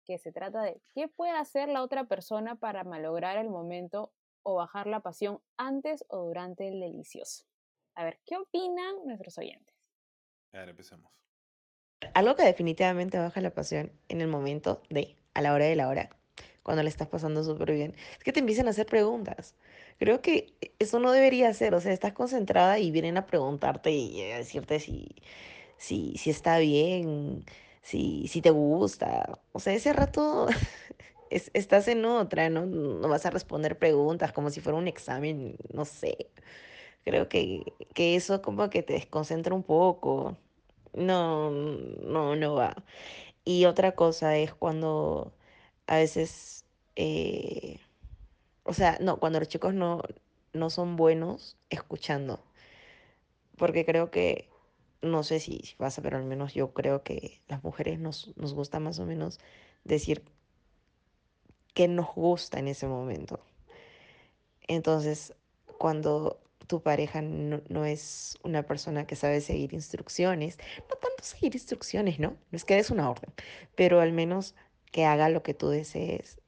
[0.04, 4.12] que se trata de ¿qué puede hacer la otra persona para malograr el momento
[4.42, 7.44] o bajar la pasión antes o durante el delicioso?
[7.94, 9.74] A ver, ¿qué opinan nuestros oyentes?
[10.52, 11.12] A ver, empecemos.
[12.12, 15.88] Algo que definitivamente baja la pasión en el momento de, a la hora de la
[15.88, 16.10] hora,
[16.64, 19.56] cuando le estás pasando súper bien, es que te empiecen a hacer preguntas.
[19.98, 24.20] Creo que eso no debería ser, o sea, estás concentrada y vienen a preguntarte y
[24.32, 25.16] a decirte si,
[25.78, 27.44] si, si está bien,
[27.82, 29.40] si, si te gusta.
[29.52, 30.48] O sea, ese rato
[31.30, 32.66] es, estás en otra, ¿no?
[32.66, 36.30] No vas a responder preguntas como si fuera un examen, no sé.
[37.04, 40.38] Creo que, que eso como que te desconcentra un poco.
[40.94, 42.76] No, no, no va.
[43.44, 45.34] Y otra cosa es cuando
[45.86, 46.64] a veces,
[46.96, 47.78] eh,
[48.64, 50.02] o sea, no, cuando los chicos no,
[50.52, 52.42] no son buenos escuchando.
[53.56, 54.48] Porque creo que,
[55.02, 58.80] no sé si, pasa, pero al menos yo creo que las mujeres nos, nos gusta
[58.80, 59.38] más o menos
[59.84, 60.24] decir
[61.74, 63.40] qué nos gusta en ese momento.
[64.66, 65.34] Entonces,
[65.78, 71.54] cuando tu pareja no, no, es una persona que sabe seguir instrucciones, no tanto seguir
[71.54, 72.30] instrucciones, ¿no?
[72.50, 73.32] No es que des una orden,
[73.74, 74.54] pero al menos
[74.94, 76.40] que haga lo que tú desees,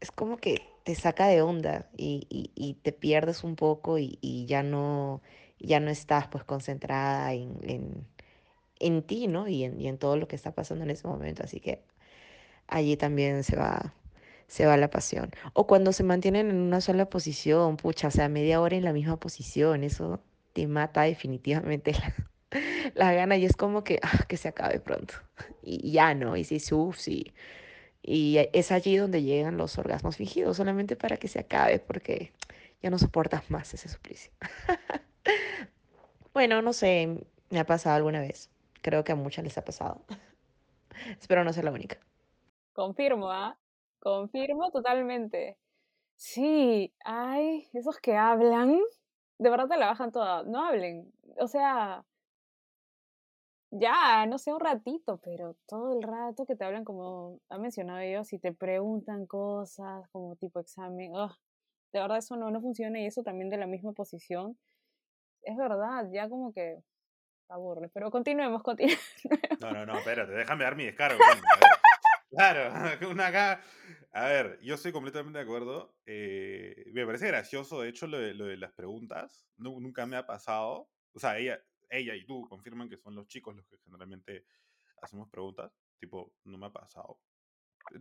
[0.00, 4.64] es como que te saca de onda y, y, te pierdes un poco y, ya,
[4.64, 5.22] no,
[5.60, 8.08] ya no estás pues concentrada en, en,
[8.80, 9.46] en ti, ¿no?
[9.46, 11.44] Y en, y en todo lo que está pasando en ese momento.
[11.44, 11.84] Así que
[12.66, 13.94] allí también se va,
[14.48, 15.30] se va la pasión.
[15.52, 18.92] O cuando se mantienen en una sola posición, pucha, o sea, media hora en la
[18.92, 20.20] misma posición, eso
[20.54, 22.14] te mata definitivamente la,
[22.94, 25.14] la gana y es como que, ah, que se acabe pronto.
[25.62, 27.32] Y ya no, y sí, uff, sí.
[28.02, 32.32] Y es allí donde llegan los orgasmos fingidos, solamente para que se acabe, porque
[32.82, 34.32] ya no soportas más ese suplicio.
[36.32, 38.50] bueno, no sé, me ha pasado alguna vez.
[38.82, 40.00] Creo que a muchas les ha pasado.
[41.20, 41.98] Espero no ser la única.
[42.72, 43.56] Confirmo, ¿ah?
[43.56, 43.60] ¿eh?
[43.98, 45.58] Confirmo totalmente.
[46.16, 48.78] Sí, ay, esos que hablan,
[49.38, 50.42] de verdad te la bajan toda.
[50.44, 51.12] No hablen.
[51.38, 52.04] O sea,
[53.70, 58.02] ya, no sé, un ratito, pero todo el rato que te hablan, como ha mencionado
[58.04, 61.12] yo, si te preguntan cosas como tipo examen,
[61.92, 64.58] de verdad eso no, no funciona y eso también de la misma posición.
[65.42, 66.82] Es verdad, ya como que
[67.48, 69.04] aburre, pero continuemos, continuemos.
[69.60, 71.18] No, no, no, espérate, déjame dar mi descargo.
[72.30, 72.72] Claro,
[73.10, 73.60] una acá.
[74.12, 75.94] A ver, yo estoy completamente de acuerdo.
[76.06, 79.46] Eh, me parece gracioso, de hecho, lo de, lo de las preguntas.
[79.56, 80.88] nunca me ha pasado.
[81.12, 84.46] O sea, ella, ella y tú confirman que son los chicos los que generalmente
[85.02, 85.72] hacemos preguntas.
[85.98, 87.20] Tipo, no me ha pasado.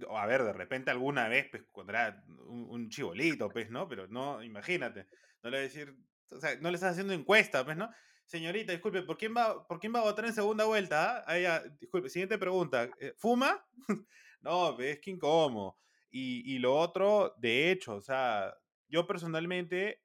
[0.10, 3.88] A ver, de repente alguna vez, pues, un, un chibolito, pues, ¿no?
[3.88, 5.08] Pero no, imagínate.
[5.42, 5.96] No le voy a decir,
[6.32, 7.90] o sea, no le estás haciendo encuesta, pues, ¿no?
[8.26, 11.24] Señorita, disculpe, ¿por quién va, por quién va a votar en segunda vuelta?
[11.26, 12.90] Ah, ella, disculpe, siguiente pregunta.
[13.00, 13.66] Eh, ¿Fuma?
[14.42, 15.78] no, pues, es que incómodo.
[16.12, 18.54] Y, y lo otro, de hecho, o sea,
[18.88, 20.04] yo personalmente,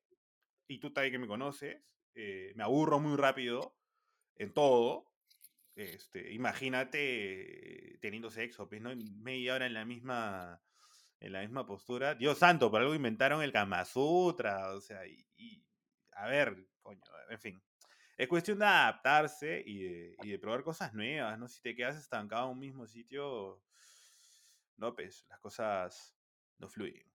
[0.69, 1.83] y tú también que me conoces,
[2.15, 3.77] eh, me aburro muy rápido
[4.37, 5.11] en todo.
[5.75, 8.91] Este, imagínate teniendo sexo, pues, ¿no?
[9.17, 10.63] Media hora en la misma
[11.21, 12.15] en la misma postura.
[12.15, 15.65] Dios santo, por algo inventaron el Kama Sutra, o sea, y,
[16.13, 17.01] a ver, coño,
[17.31, 17.63] en fin.
[18.17, 21.49] Es cuestión de adaptarse y de, y de, probar cosas nuevas, ¿no?
[21.49, 23.63] Si te quedas estancado en un mismo sitio,
[24.77, 26.15] no, pues, las cosas
[26.59, 27.14] no fluyen.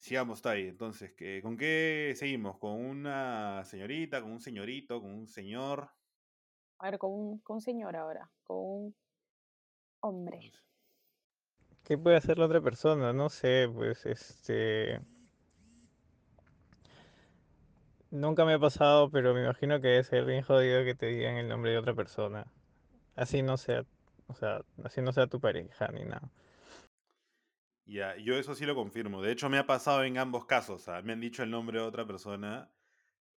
[0.00, 0.68] Sigamos, ahí.
[0.68, 2.58] Entonces, ¿con qué seguimos?
[2.58, 5.90] ¿Con una señorita, con un señorito, con un señor?
[6.78, 8.96] A ver, con un, con un señor ahora, con un
[10.00, 10.52] hombre.
[11.84, 13.12] ¿Qué puede hacer la otra persona?
[13.12, 15.02] No sé, pues este...
[18.10, 21.36] Nunca me ha pasado, pero me imagino que debe ser bien jodido que te digan
[21.36, 22.46] el nombre de otra persona.
[23.16, 23.84] Así no sea,
[24.28, 26.30] o sea, así no sea tu pareja ni nada.
[27.90, 29.20] Ya, yo eso sí lo confirmo.
[29.20, 30.82] De hecho, me ha pasado en ambos casos.
[30.82, 32.72] Sea, me han dicho el nombre de otra persona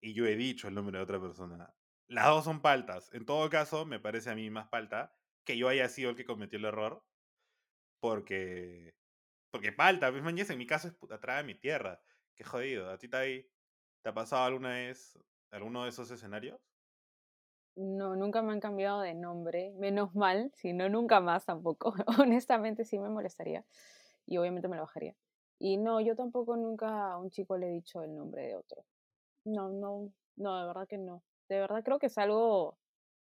[0.03, 1.75] y yo he dicho el nombre de otra persona.
[2.07, 3.11] Las dos son paltas.
[3.15, 6.27] En todo caso, me parece a mí más palta que yo haya sido el que
[6.27, 7.03] cometió el error.
[7.99, 8.95] Porque.
[9.51, 12.03] Porque palta, pues mañez, en mi caso es puta trae mi tierra.
[12.35, 12.91] Qué jodido.
[12.91, 13.51] ¿A ti te,
[14.03, 15.19] te ha pasado alguna vez
[15.51, 16.61] alguno de esos escenarios?
[17.75, 21.95] No, nunca me han cambiado de nombre, menos mal, si no, nunca más tampoco.
[22.21, 23.65] Honestamente sí me molestaría
[24.27, 25.17] y obviamente me lo bajaría.
[25.59, 28.85] Y no, yo tampoco nunca a un chico le he dicho el nombre de otro.
[29.45, 31.23] No, no, no, de verdad que no.
[31.49, 32.79] De verdad creo que es algo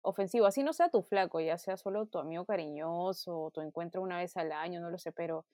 [0.02, 0.46] ofensivo.
[0.46, 4.36] Así no sea tu flaco, ya sea solo tu amigo cariñoso, tu encuentro una vez
[4.36, 5.46] al año, no lo sé, pero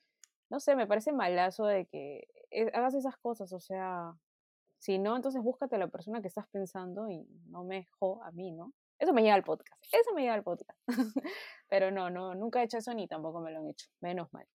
[0.51, 4.14] no sé, me parece malazo de que eh, hagas esas cosas, o sea,
[4.79, 8.31] si no, entonces búscate a la persona que estás pensando y no me jo a
[8.33, 8.72] mí, ¿no?
[8.99, 10.79] Eso me llega al podcast, eso me llega al podcast.
[11.68, 14.46] Pero no, no, nunca he hecho eso ni tampoco me lo han hecho, menos mal.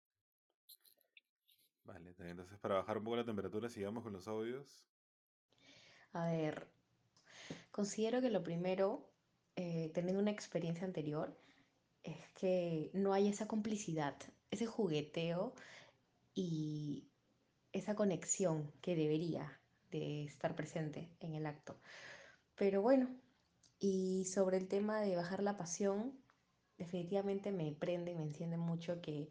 [1.97, 4.87] Entonces para bajar un poco la temperatura, sigamos con los audios.
[6.13, 6.69] A ver,
[7.71, 9.11] considero que lo primero,
[9.57, 11.37] eh, teniendo una experiencia anterior,
[12.03, 14.17] es que no hay esa complicidad,
[14.51, 15.55] ese jugueteo
[16.35, 17.11] y
[17.73, 21.81] esa conexión que debería de estar presente en el acto.
[22.55, 23.09] Pero bueno,
[23.79, 26.19] y sobre el tema de bajar la pasión,
[26.79, 29.31] definitivamente me prende y me enciende mucho que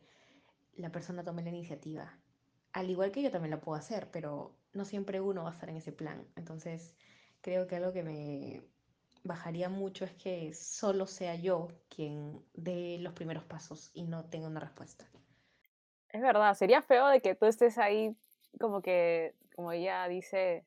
[0.75, 2.18] la persona tome la iniciativa.
[2.73, 5.69] Al igual que yo también la puedo hacer, pero no siempre uno va a estar
[5.69, 6.27] en ese plan.
[6.35, 6.95] Entonces,
[7.41, 8.61] creo que algo que me
[9.23, 14.47] bajaría mucho es que solo sea yo quien dé los primeros pasos y no tenga
[14.47, 15.05] una respuesta.
[16.09, 18.15] Es verdad, sería feo de que tú estés ahí
[18.59, 20.65] como que, como ella dice,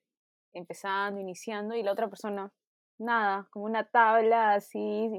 [0.53, 2.53] empezando, iniciando, y la otra persona,
[2.99, 5.11] nada, como una tabla así,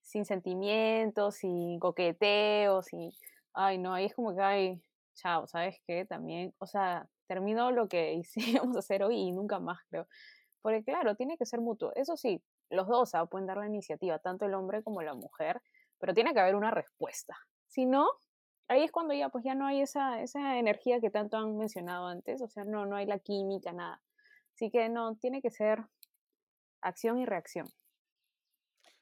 [0.00, 3.12] sin, sentimientos, sin coqueteos, sin,
[3.52, 4.82] ay, no, ahí es como que, ay,
[5.18, 6.04] chao, ¿sabes qué?
[6.06, 8.14] También, o sea, terminó lo que
[8.66, 10.06] hicimos hacer hoy y nunca más, creo.
[10.62, 11.92] Porque claro, tiene que ser mutuo.
[11.94, 13.26] Eso sí, los dos ¿ah?
[13.26, 15.60] pueden dar la iniciativa, tanto el hombre como la mujer,
[15.98, 17.36] pero tiene que haber una respuesta.
[17.66, 18.08] Si no,
[18.68, 22.06] ahí es cuando ya pues ya no hay esa, esa energía que tanto han mencionado
[22.06, 24.00] antes, o sea, no, no hay la química, nada.
[24.54, 25.84] Así que no, tiene que ser
[26.80, 27.66] acción y reacción.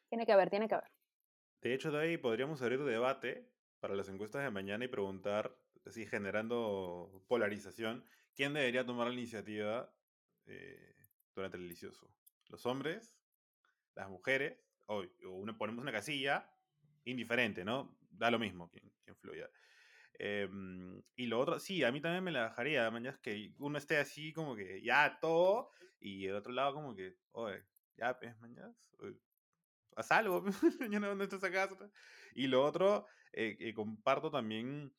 [0.08, 0.90] Tiene que haber, tiene que haber.
[1.62, 3.50] De hecho, de ahí podríamos abrir debate
[3.80, 9.92] para las encuestas de mañana y preguntar, así generando polarización, ¿quién debería tomar la iniciativa
[10.46, 10.96] eh,
[11.34, 12.10] durante el delicioso?
[12.48, 13.16] ¿Los hombres?
[13.94, 14.58] ¿Las mujeres?
[14.86, 15.04] O,
[15.58, 16.48] ponemos una casilla
[17.04, 17.98] indiferente, ¿no?
[18.10, 19.16] Da lo mismo quien, quien.
[20.18, 23.98] Em, y lo otro, sí, a mí también me la dejaría, mañana que uno esté
[23.98, 25.70] así como que ya todo,
[26.00, 27.62] y el otro lado como que, oye,
[27.96, 28.74] ya, pues, mañana,
[29.96, 30.42] haz algo,
[30.80, 31.68] mañana no estás acá.
[32.34, 34.94] Y lo otro eh, comparto también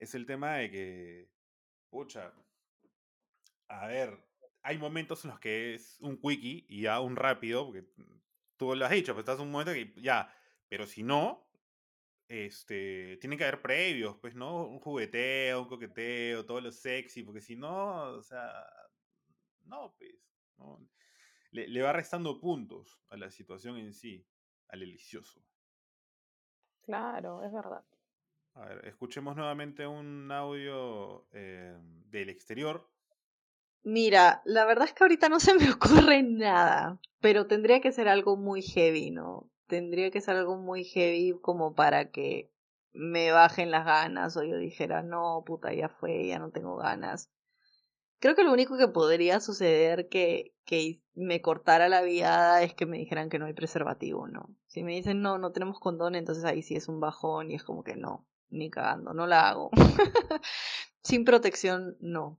[0.00, 1.30] es el tema de que,
[1.90, 2.32] pucha,
[3.68, 4.18] a ver,
[4.62, 7.86] hay momentos en los que es un quickie y ya un rápido, porque
[8.56, 10.34] tú lo has dicho, pues estás en un momento que ya,
[10.68, 11.46] pero si no,
[12.28, 14.66] este, tiene que haber previos, pues, ¿no?
[14.66, 18.52] Un jugueteo, un coqueteo, todo lo sexy, porque si no, o sea,
[19.64, 20.14] no, pues,
[20.56, 20.80] ¿no?
[21.50, 24.24] Le, le, va restando puntos a la situación en sí,
[24.68, 25.44] al delicioso.
[26.82, 27.84] Claro, es verdad.
[28.54, 31.76] A ver, escuchemos nuevamente un audio eh,
[32.10, 32.88] del exterior.
[33.82, 38.08] Mira, la verdad es que ahorita no se me ocurre nada, pero tendría que ser
[38.08, 39.50] algo muy heavy, ¿no?
[39.70, 42.50] tendría que ser algo muy heavy como para que
[42.92, 47.30] me bajen las ganas o yo dijera, no, puta, ya fue, ya no tengo ganas.
[48.18, 52.84] Creo que lo único que podría suceder que, que me cortara la viada es que
[52.84, 54.50] me dijeran que no hay preservativo, ¿no?
[54.66, 57.62] Si me dicen, no, no tenemos condón, entonces ahí sí es un bajón y es
[57.62, 59.70] como que no, ni cagando, no la hago.
[61.02, 62.38] Sin protección, no.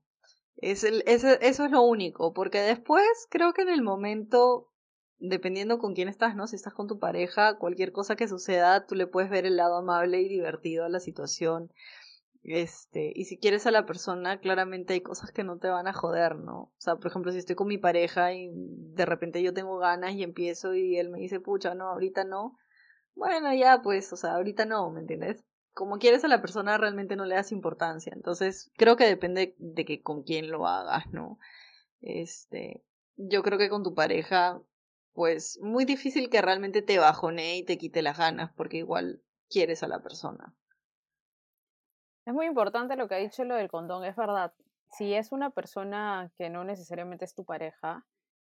[0.57, 4.71] Es el, eso es lo único, porque después creo que en el momento
[5.21, 6.47] dependiendo con quién estás, ¿no?
[6.47, 9.77] Si estás con tu pareja, cualquier cosa que suceda, tú le puedes ver el lado
[9.77, 11.71] amable y divertido a la situación.
[12.43, 15.93] Este, y si quieres a la persona, claramente hay cosas que no te van a
[15.93, 16.59] joder, ¿no?
[16.59, 20.13] O sea, por ejemplo, si estoy con mi pareja y de repente yo tengo ganas
[20.15, 22.57] y empiezo y él me dice, pucha, no, ahorita no.
[23.13, 25.43] Bueno, ya, pues, o sea, ahorita no, ¿me entiendes?
[25.73, 28.11] Como quieres a la persona, realmente no le das importancia.
[28.15, 31.39] Entonces, creo que depende de que con quién lo hagas, ¿no?
[32.01, 32.83] Este,
[33.15, 34.61] yo creo que con tu pareja
[35.13, 39.83] pues muy difícil que realmente te bajone y te quite las ganas, porque igual quieres
[39.83, 40.53] a la persona.
[42.25, 44.53] Es muy importante lo que ha dicho lo del condón, es verdad.
[44.91, 48.05] Si es una persona que no necesariamente es tu pareja,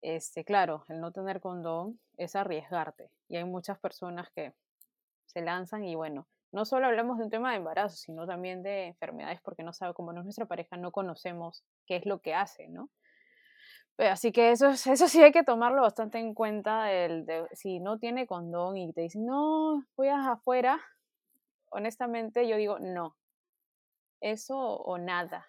[0.02, 3.10] este, claro, el no tener condón es arriesgarte.
[3.28, 4.54] Y hay muchas personas que
[5.26, 8.86] se lanzan y bueno, no solo hablamos de un tema de embarazo, sino también de
[8.88, 12.34] enfermedades, porque no sabe, como no es nuestra pareja, no conocemos qué es lo que
[12.34, 12.90] hace, ¿no?
[13.98, 16.94] Así que eso, eso sí hay que tomarlo bastante en cuenta.
[16.94, 20.80] El de, si no tiene condón y te dicen, no, voy afuera,
[21.72, 23.18] honestamente yo digo, no.
[24.22, 25.46] Eso o nada.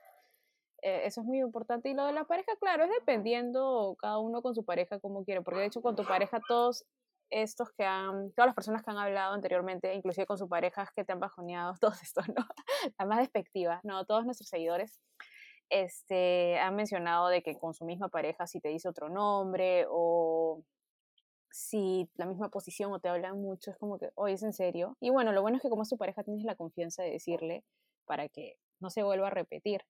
[0.83, 1.89] Eh, eso es muy importante.
[1.89, 5.43] Y lo de la pareja, claro, es dependiendo cada uno con su pareja como quiere.
[5.43, 6.85] Porque de hecho con tu pareja todos
[7.31, 11.05] estos que han, todas las personas que han hablado anteriormente, inclusive con sus parejas que
[11.05, 12.47] te han bajoneado, todos estos, ¿no?
[12.99, 14.05] La más despectiva, ¿no?
[14.05, 15.01] Todos nuestros seguidores
[15.69, 20.63] este, han mencionado de que con su misma pareja si te dice otro nombre o
[21.51, 24.97] si la misma posición o te hablan mucho, es como que, oye, es en serio.
[25.01, 27.65] Y bueno, lo bueno es que como es tu pareja tienes la confianza de decirle
[28.05, 29.83] para que no se vuelva a repetir.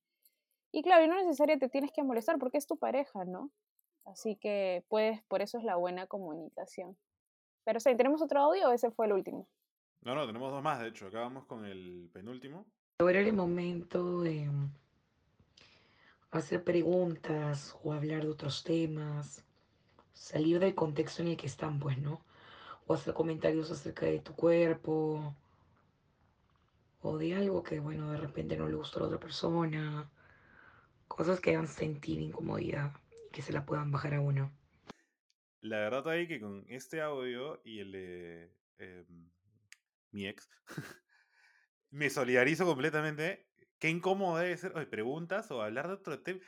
[0.72, 3.51] Y claro, y no necesariamente te tienes que molestar porque es tu pareja, ¿no?
[4.05, 6.97] Así que, pues, por eso es la buena comunicación.
[7.67, 9.49] Pero, sí, ¿tenemos otro audio o ese fue el último?
[10.03, 11.09] No, no, tenemos dos más, de hecho.
[11.09, 12.64] Acabamos con el penúltimo.
[13.01, 14.49] Ahora era el momento de
[16.31, 19.45] hacer preguntas o hablar de otros temas,
[20.12, 22.21] salir del contexto en el que están, pues, ¿no?
[22.87, 25.35] O hacer comentarios acerca de tu cuerpo
[27.03, 30.09] o de algo que, bueno, de repente no le gustó a la otra persona,
[31.09, 34.53] cosas que hagan sentir incomodidad y que se la puedan bajar a uno.
[35.67, 39.31] La verdad ahí que con este audio y el de em,
[40.12, 40.49] mi ex,
[41.91, 43.49] me solidarizo completamente
[43.81, 46.41] qué incómodo debe ser, oye, preguntas o hablar de otro tema.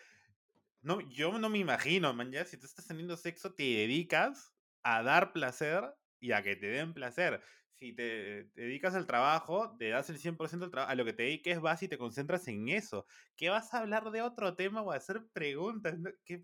[0.83, 4.55] No, yo no me imagino, man, ya, si tú estás teniendo sexo, te dedicas
[4.85, 5.83] a dar placer
[6.21, 7.43] y a que te den placer.
[7.73, 11.25] Si te, dedicas al trabajo, te das el 100% al trabajo, a lo que te
[11.25, 13.05] dediques vas y te concentras en eso.
[13.37, 15.97] ¿Qué vas a hablar de otro tema o a hacer preguntas?
[16.25, 16.41] ¿Qué,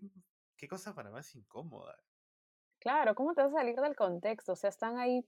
[0.57, 1.95] qué cosa para más incómoda?
[2.85, 4.51] Claro, ¿cómo te vas a salir del contexto?
[4.51, 5.25] O sea, están ahí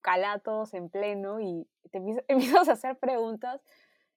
[0.00, 3.60] calatos en pleno y te empiezas a hacer preguntas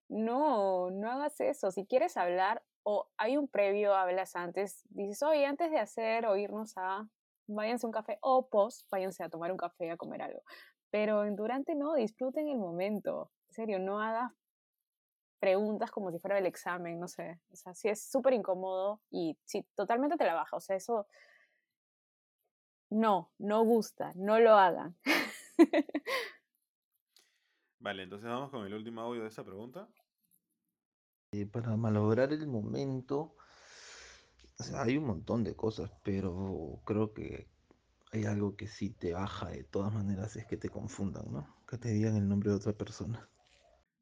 [0.07, 1.71] no, no hagas eso.
[1.71, 6.37] Si quieres hablar o hay un previo, hablas antes, dices, oye, antes de hacer o
[6.37, 7.05] irnos a,
[7.47, 10.41] váyanse a un café o post, váyanse a tomar un café, a comer algo.
[10.89, 13.31] Pero durante no, disfruten el momento.
[13.49, 14.31] En serio, no hagas
[15.39, 17.39] preguntas como si fuera el examen, no sé.
[17.51, 20.55] O sea, sí es súper incómodo y sí, totalmente te la baja.
[20.55, 21.07] O sea, eso
[22.93, 24.95] no, no gusta, no lo hagan.
[27.79, 29.89] Vale, entonces vamos con el último audio de esa pregunta.
[31.33, 33.35] Eh, para malograr el momento,
[34.75, 37.47] hay un montón de cosas, pero creo que
[38.11, 41.57] hay algo que sí te baja de todas maneras, es que te confundan, ¿no?
[41.67, 43.27] Que te digan el nombre de otra persona.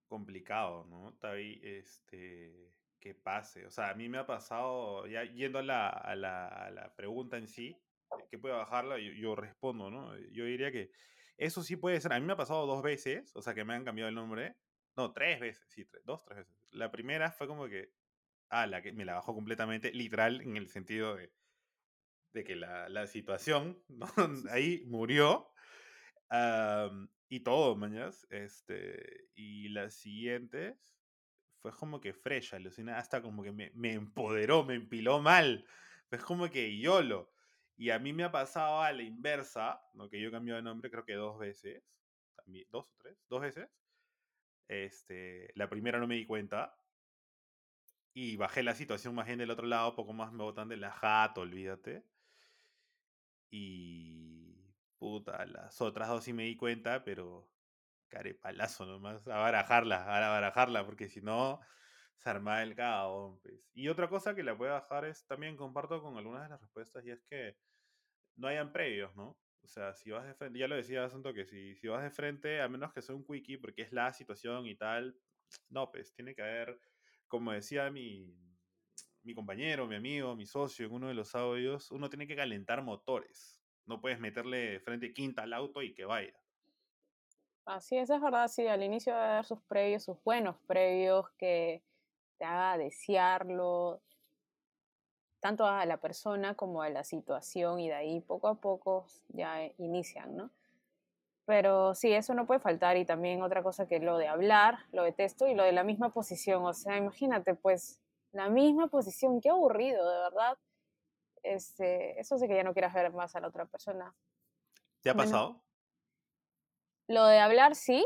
[0.10, 1.14] Complicado, ¿no?
[1.14, 3.66] Tavi, este, que pase.
[3.66, 7.48] O sea, a mí me ha pasado, ya yendo a la, a la, pregunta en
[7.48, 7.78] sí,
[8.30, 10.18] que puede bajarla, yo, yo respondo, ¿no?
[10.32, 10.92] Yo diría que
[11.38, 12.14] eso sí puede ser.
[12.14, 14.58] A mí me ha pasado dos veces, o sea, que me han cambiado el nombre.
[14.96, 16.56] No, tres veces, sí, tres, dos, tres veces.
[16.72, 17.94] La primera fue como que,
[18.50, 21.34] ah, la que me la bajó completamente, literal, en el sentido de,
[22.34, 23.84] de que la, la situación
[24.52, 25.52] ahí murió.
[27.30, 28.28] y todo, mañas.
[28.30, 30.96] Este, y las siguientes
[31.60, 35.66] fue como que fresh, alucina, hasta como que me, me empoderó, me empiló mal.
[36.10, 37.31] Fue como que YOLO.
[37.82, 40.08] Y a mí me ha pasado a la inversa, ¿no?
[40.08, 41.84] que yo he cambiado de nombre creo que dos veces,
[42.36, 43.72] también, dos o tres, dos veces.
[44.68, 46.78] Este, la primera no me di cuenta.
[48.14, 50.92] Y bajé la situación más bien del otro lado, poco más me botan de la
[50.92, 52.06] jato, olvídate.
[53.50, 54.76] Y.
[55.00, 57.50] Puta, las otras dos sí me di cuenta, pero.
[58.10, 59.28] Carepalazo nomás.
[59.28, 61.60] A barajarla, a barajarla, porque si no.
[62.18, 63.40] Se arma el caos.
[63.42, 63.72] Pues.
[63.74, 65.26] Y otra cosa que la puede bajar es.
[65.26, 67.58] También comparto con algunas de las respuestas, y es que
[68.42, 69.38] no hayan previos, ¿no?
[69.64, 72.04] O sea, si vas de frente, ya lo decía hace un toque, si, si vas
[72.04, 75.16] de frente, a menos que sea un quickie, porque es la situación y tal,
[75.70, 76.82] no, pues tiene que haber,
[77.28, 78.36] como decía mi,
[79.22, 82.82] mi compañero, mi amigo, mi socio en uno de los audios, uno tiene que calentar
[82.82, 83.62] motores.
[83.86, 86.34] No puedes meterle frente quinta al auto y que vaya.
[87.66, 91.84] Así es, es verdad, sí, al inicio de dar sus previos, sus buenos previos, que
[92.38, 94.02] te haga desearlo,
[95.42, 99.64] tanto a la persona como a la situación y de ahí poco a poco ya
[99.78, 100.52] inician, ¿no?
[101.46, 105.04] Pero sí, eso no puede faltar y también otra cosa que lo de hablar, lo
[105.04, 108.00] detesto y lo de la misma posición, o sea, imagínate pues
[108.32, 110.58] la misma posición, qué aburrido, de verdad.
[111.44, 114.16] Este, eso sí que ya no quieras ver más a la otra persona.
[115.02, 115.62] ¿Te ha pasado?
[117.12, 118.06] lo de hablar sí,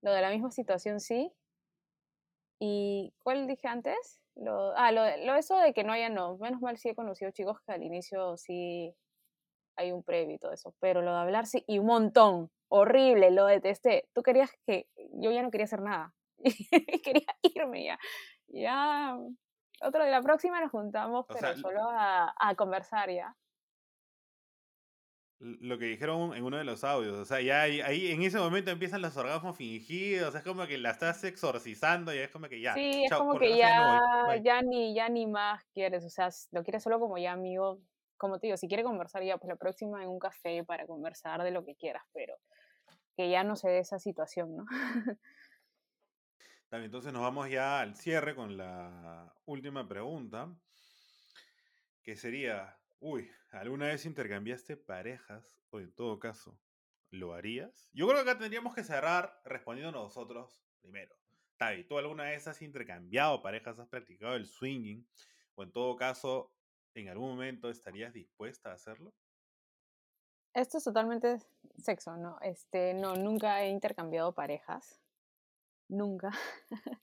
[0.00, 1.32] lo de la misma situación sí.
[2.60, 4.20] ¿Y cuál dije antes?
[4.36, 6.36] Lo, ah, lo, lo eso de que no haya no.
[6.38, 8.94] Menos mal sí he conocido chicos que al inicio sí
[9.76, 13.30] hay un previo y todo eso, pero lo de hablar sí, y un montón, horrible,
[13.30, 14.08] lo detesté.
[14.12, 16.14] Tú querías que, yo ya no quería hacer nada,
[17.04, 17.98] quería irme ya.
[18.46, 19.18] Ya,
[19.82, 23.34] otro de la próxima nos juntamos, pero solo a, a conversar ya
[25.40, 27.16] lo que dijeron en uno de los audios.
[27.16, 30.34] O sea, ya ahí, en ese momento empiezan los orgasmos fingidos.
[30.34, 32.74] Es como que la estás exorcizando y es como que ya.
[32.74, 34.00] Sí, es como que ya,
[34.42, 36.04] ya, ni, ya ni más quieres.
[36.04, 37.80] O sea, lo quieres solo como ya amigo.
[38.16, 41.42] Como te digo, si quiere conversar ya, pues la próxima en un café para conversar
[41.42, 42.36] de lo que quieras, pero
[43.16, 44.64] que ya no se dé esa situación, ¿no?
[46.68, 50.48] También, entonces nos vamos ya al cierre con la última pregunta,
[52.02, 52.76] que sería,
[53.06, 56.58] Uy, ¿alguna vez intercambiaste parejas o en todo caso,
[57.10, 57.90] lo harías?
[57.92, 61.14] Yo creo que acá tendríamos que cerrar respondiendo nosotros primero.
[61.58, 65.06] Tavi, ¿tú alguna vez has intercambiado parejas, has practicado el swinging?
[65.54, 66.50] O en todo caso,
[66.94, 69.12] ¿en algún momento estarías dispuesta a hacerlo?
[70.54, 71.40] Esto es totalmente
[71.76, 72.38] sexo, ¿no?
[72.40, 74.98] Este, no, nunca he intercambiado parejas.
[75.88, 76.30] Nunca.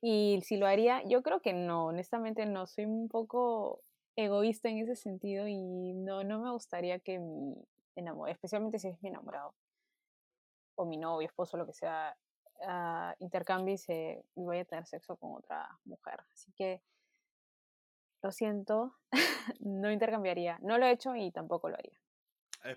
[0.00, 2.66] y si lo haría, yo creo que no, honestamente no.
[2.66, 3.85] Soy un poco
[4.16, 7.54] egoísta en ese sentido y no, no me gustaría que mi
[7.94, 9.54] enamorado, especialmente si es mi enamorado
[10.74, 12.16] o mi novio, esposo, lo que sea,
[12.60, 16.20] uh, intercambie y se vaya a tener sexo con otra mujer.
[16.32, 16.82] Así que
[18.22, 18.94] lo siento,
[19.60, 20.58] no intercambiaría.
[20.62, 21.98] No lo he hecho y tampoco lo haría.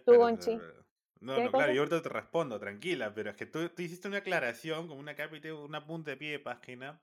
[0.05, 0.57] tú, Gonchi.
[1.21, 4.19] No, no, claro, yo ahorita te respondo, tranquila, pero es que tú, tú hiciste una
[4.19, 7.01] aclaración como una cápita, una punta de pie de página,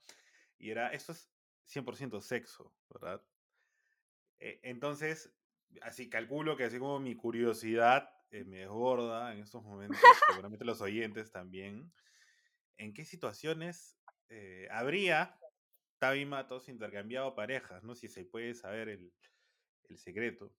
[0.59, 1.31] y era, esto es
[1.67, 3.21] 100% sexo, ¿verdad?
[4.39, 5.33] Eh, entonces,
[5.83, 10.81] así calculo que así como mi curiosidad eh, me desborda en estos momentos, seguramente los
[10.81, 11.93] oyentes también,
[12.77, 15.39] ¿en qué situaciones eh, habría
[15.99, 17.83] Tavi Matos intercambiado parejas?
[17.83, 17.95] ¿no?
[17.95, 19.13] Si se puede saber el,
[19.89, 20.53] el secreto.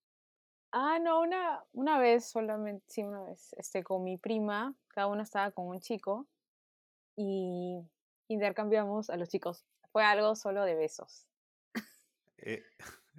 [0.72, 5.22] Ah, no, una, una vez solamente, sí, una vez, este, con mi prima, cada una
[5.22, 6.28] estaba con un chico
[7.16, 7.80] y
[8.28, 9.64] intercambiamos a los chicos.
[9.92, 11.26] Fue algo solo de besos.
[12.36, 12.62] Eh,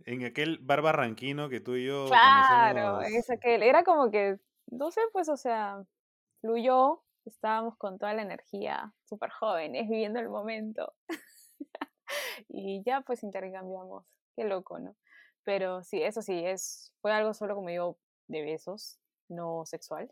[0.06, 2.06] en aquel bar barranquino que tú y yo.
[2.08, 3.64] Claro, es aquel.
[3.64, 4.38] Era como que,
[4.68, 5.84] no sé, pues, o sea,
[6.41, 10.93] fluyó, estábamos con toda la energía, súper jóvenes, viviendo el momento.
[12.50, 14.06] y ya, pues, intercambiamos.
[14.36, 14.95] Qué loco, ¿no?
[15.43, 17.97] Pero sí, eso sí, es, fue algo solo, como digo,
[18.28, 20.12] de besos, no sexual.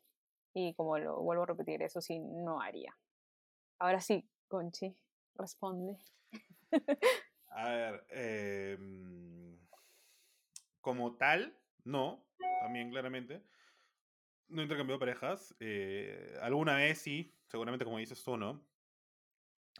[0.53, 2.97] Y como lo vuelvo a repetir, eso sí, no haría.
[3.79, 4.95] Ahora sí, Conchi,
[5.35, 5.97] responde.
[7.49, 8.77] A ver, eh,
[10.87, 12.25] como tal, no,
[12.61, 13.43] también claramente.
[14.47, 15.53] No he intercambiado parejas.
[15.59, 18.65] Eh, alguna vez sí, seguramente como dices tú, ¿no?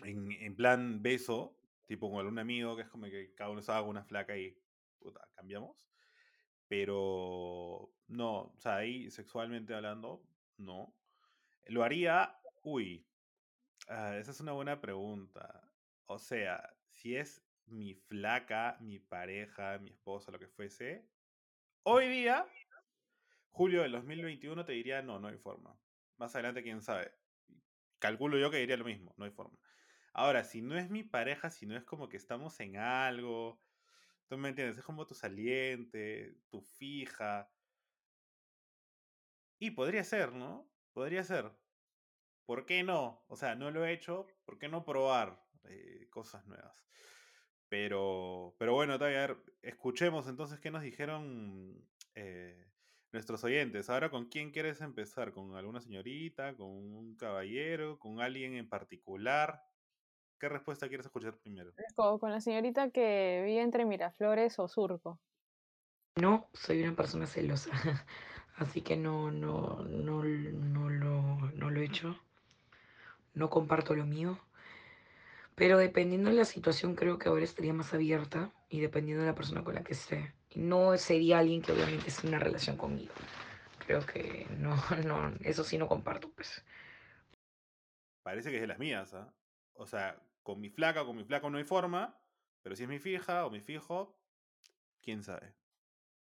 [0.03, 3.87] En, en, plan beso, tipo con algún amigo, que es como que cada uno sabe
[3.87, 4.59] una flaca y
[5.33, 5.89] cambiamos.
[6.67, 10.21] Pero no, o sea, ahí sexualmente hablando,
[10.57, 10.93] no.
[11.67, 13.07] Lo haría, uy,
[13.87, 15.71] ah, esa es una buena pregunta.
[16.07, 21.09] O sea, si es mi flaca, mi pareja, mi esposa, lo que fuese,
[21.83, 22.45] hoy día,
[23.51, 25.79] julio del 2021, te diría, no, no hay forma.
[26.17, 27.13] Más adelante, quién sabe.
[27.99, 29.59] Calculo yo que diría lo mismo, no hay forma.
[30.13, 33.61] Ahora, si no es mi pareja, si no es como que estamos en algo,
[34.27, 37.51] tú me entiendes, es como tu saliente, tu fija.
[39.59, 40.71] Y podría ser, ¿no?
[40.93, 41.51] Podría ser.
[42.45, 43.25] ¿Por qué no?
[43.27, 46.87] O sea, no lo he hecho, ¿por qué no probar eh, cosas nuevas?
[47.69, 52.65] Pero, pero bueno, a ver, escuchemos entonces qué nos dijeron eh,
[53.11, 53.89] nuestros oyentes.
[53.89, 55.33] Ahora, ¿con quién quieres empezar?
[55.33, 56.55] ¿Con alguna señorita?
[56.55, 57.99] ¿Con un caballero?
[57.99, 59.63] ¿Con alguien en particular?
[60.39, 61.73] ¿Qué respuesta quieres escuchar primero?
[61.95, 65.19] Con, la señorita que vive entre Miraflores o Surco.
[66.15, 67.71] No, soy una persona celosa,
[68.55, 72.19] así que no, no, no, no, lo, no lo he hecho.
[73.33, 74.39] No comparto lo mío.
[75.57, 79.33] Pero dependiendo de la situación, creo que ahora estaría más abierta y dependiendo de la
[79.33, 80.35] persona con la que esté.
[80.53, 83.11] No sería alguien que obviamente esté en una relación conmigo.
[83.79, 84.75] Creo que no,
[85.07, 86.63] no, eso sí no comparto, pues.
[88.21, 89.33] Parece que es de las mías, ¿ah?
[89.73, 92.15] O sea, con mi flaca o con mi flaco no hay forma,
[92.61, 94.15] pero si es mi fija o mi fijo,
[95.01, 95.55] quién sabe.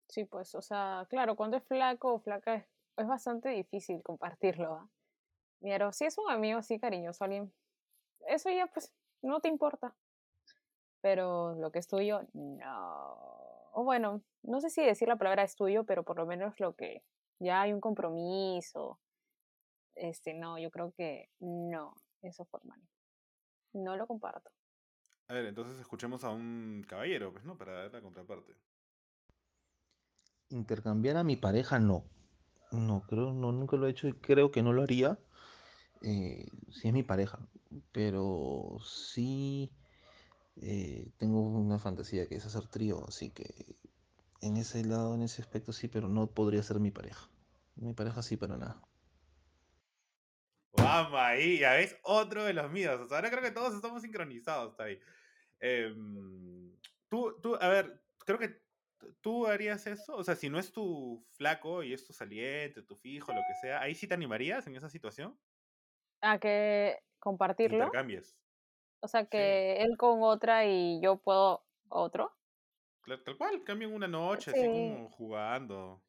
[0.07, 2.65] Sí, pues, o sea, claro, cuando es flaco o flaca es,
[2.95, 4.75] es bastante difícil compartirlo.
[4.75, 4.87] ¿ah?
[5.61, 7.51] Pero si es un amigo así cariñoso, alguien,
[8.27, 8.93] eso ya pues
[9.25, 9.95] no te importa.
[11.01, 13.17] Pero lo que es tuyo, no.
[13.73, 16.75] O bueno, no sé si decir la palabra es tuyo, pero por lo menos lo
[16.75, 17.03] que
[17.39, 18.99] ya hay un compromiso.
[19.95, 22.79] Este, no, yo creo que no, eso formal.
[23.73, 24.51] No lo comparto.
[25.27, 27.57] A ver, entonces escuchemos a un caballero, pues, ¿no?
[27.57, 28.55] Para dar la contraparte.
[30.49, 32.03] Intercambiar a mi pareja, no.
[32.71, 35.17] No, creo, no, nunca lo he hecho y creo que no lo haría
[36.01, 37.39] eh, si es mi pareja.
[37.91, 39.71] Pero sí
[40.61, 43.75] eh, tengo una fantasía que es hacer trío, así que
[44.41, 47.27] en ese lado, en ese aspecto sí, pero no podría ser mi pareja.
[47.75, 48.81] Mi pareja sí, para nada.
[50.73, 52.99] Vamos ahí, ya ves, otro de los míos.
[53.01, 54.99] O sea, ahora creo que todos estamos sincronizados ahí.
[55.59, 56.71] Em,
[57.09, 58.61] tú, tú, a ver, creo que
[59.21, 60.15] tú harías eso.
[60.15, 63.55] O sea, si no es tu flaco y es tu saliente, tu fijo, lo que
[63.61, 65.37] sea, ¿ahí sí te animarías en esa situación?
[66.21, 67.85] A que compartirlo.
[67.85, 68.35] Intercambies.
[69.03, 69.31] O sea, Sí.
[69.31, 72.35] que él con otra y yo puedo otro.
[73.23, 74.67] Tal cual, cambian una noche, así Sí.
[74.71, 76.01] como jugando.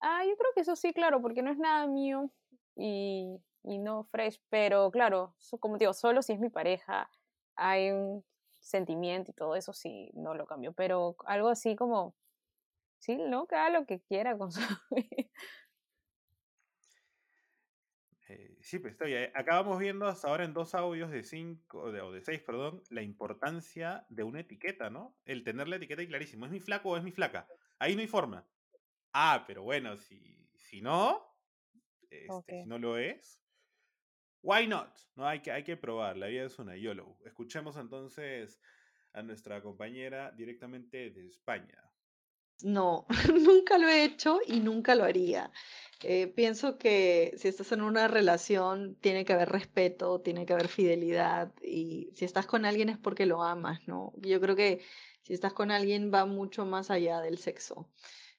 [0.00, 2.30] Ah, yo creo que eso sí, claro, porque no es nada mío
[2.76, 7.10] y, y no fresh, pero claro, como digo, solo si es mi pareja,
[7.56, 8.24] hay un
[8.60, 12.14] sentimiento y todo eso, sí, no lo cambio, pero algo así como,
[12.98, 14.60] sí, no, haga lo que quiera con su
[14.90, 15.30] vida.
[18.28, 18.96] Eh, sí, pues.
[19.34, 22.40] Acá vamos viendo hasta ahora en dos audios de cinco, o de, o de seis,
[22.42, 25.18] perdón, la importancia de una etiqueta, ¿no?
[25.24, 26.44] El tener la etiqueta ahí clarísimo.
[26.44, 27.48] ¿Es mi flaco o es mi flaca?
[27.78, 28.46] Ahí no hay forma.
[29.14, 31.34] Ah, pero bueno, si, si no,
[32.10, 33.42] este, si no lo es,
[34.42, 34.94] why not?
[35.16, 36.18] No, hay que, hay que probar.
[36.18, 37.16] La vida es una YOLO.
[37.24, 38.60] Escuchemos entonces
[39.14, 41.87] a nuestra compañera directamente de España.
[42.62, 45.52] No, nunca lo he hecho y nunca lo haría.
[46.02, 50.68] Eh, pienso que si estás en una relación, tiene que haber respeto, tiene que haber
[50.68, 54.12] fidelidad y si estás con alguien es porque lo amas, ¿no?
[54.16, 54.80] Yo creo que
[55.22, 57.88] si estás con alguien va mucho más allá del sexo.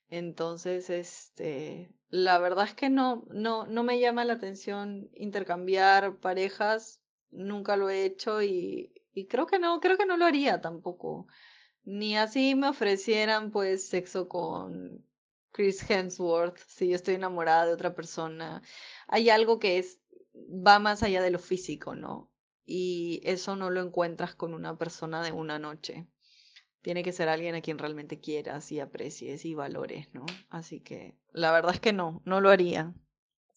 [0.10, 7.02] Entonces, este, la verdad es que no, no, no me llama la atención intercambiar parejas,
[7.32, 11.28] nunca lo he hecho y, y creo que no, creo que no lo haría tampoco.
[11.84, 15.04] Ni así me ofrecieran pues sexo con
[15.52, 18.62] Chris Hemsworth, si yo estoy enamorada de otra persona.
[19.08, 20.00] Hay algo que es,
[20.36, 22.30] va más allá de lo físico, ¿no?
[22.66, 26.08] Y eso no lo encuentras con una persona de una noche.
[26.82, 30.26] Tiene que ser alguien a quien realmente quieras y aprecies y valores, ¿no?
[30.50, 32.94] Así que la verdad es que no, no lo haría.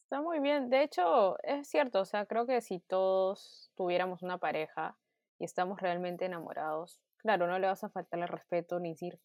[0.02, 4.38] Está muy bien, de hecho, es cierto, o sea, creo que si todos tuviéramos una
[4.38, 4.98] pareja
[5.38, 9.18] y estamos realmente enamorados, claro, no le vas a faltar el respeto ni ser,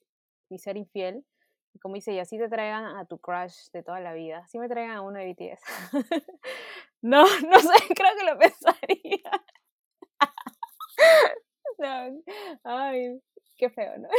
[0.50, 1.26] ni ser infiel.
[1.74, 4.58] Y como dice, y así te traigan a tu crush de toda la vida, así
[4.58, 5.62] me traigan a uno de BTS.
[7.02, 9.32] no, no sé, creo que lo pensaría.
[11.78, 12.24] No,
[12.64, 13.22] ay,
[13.58, 14.10] qué feo, ¿no?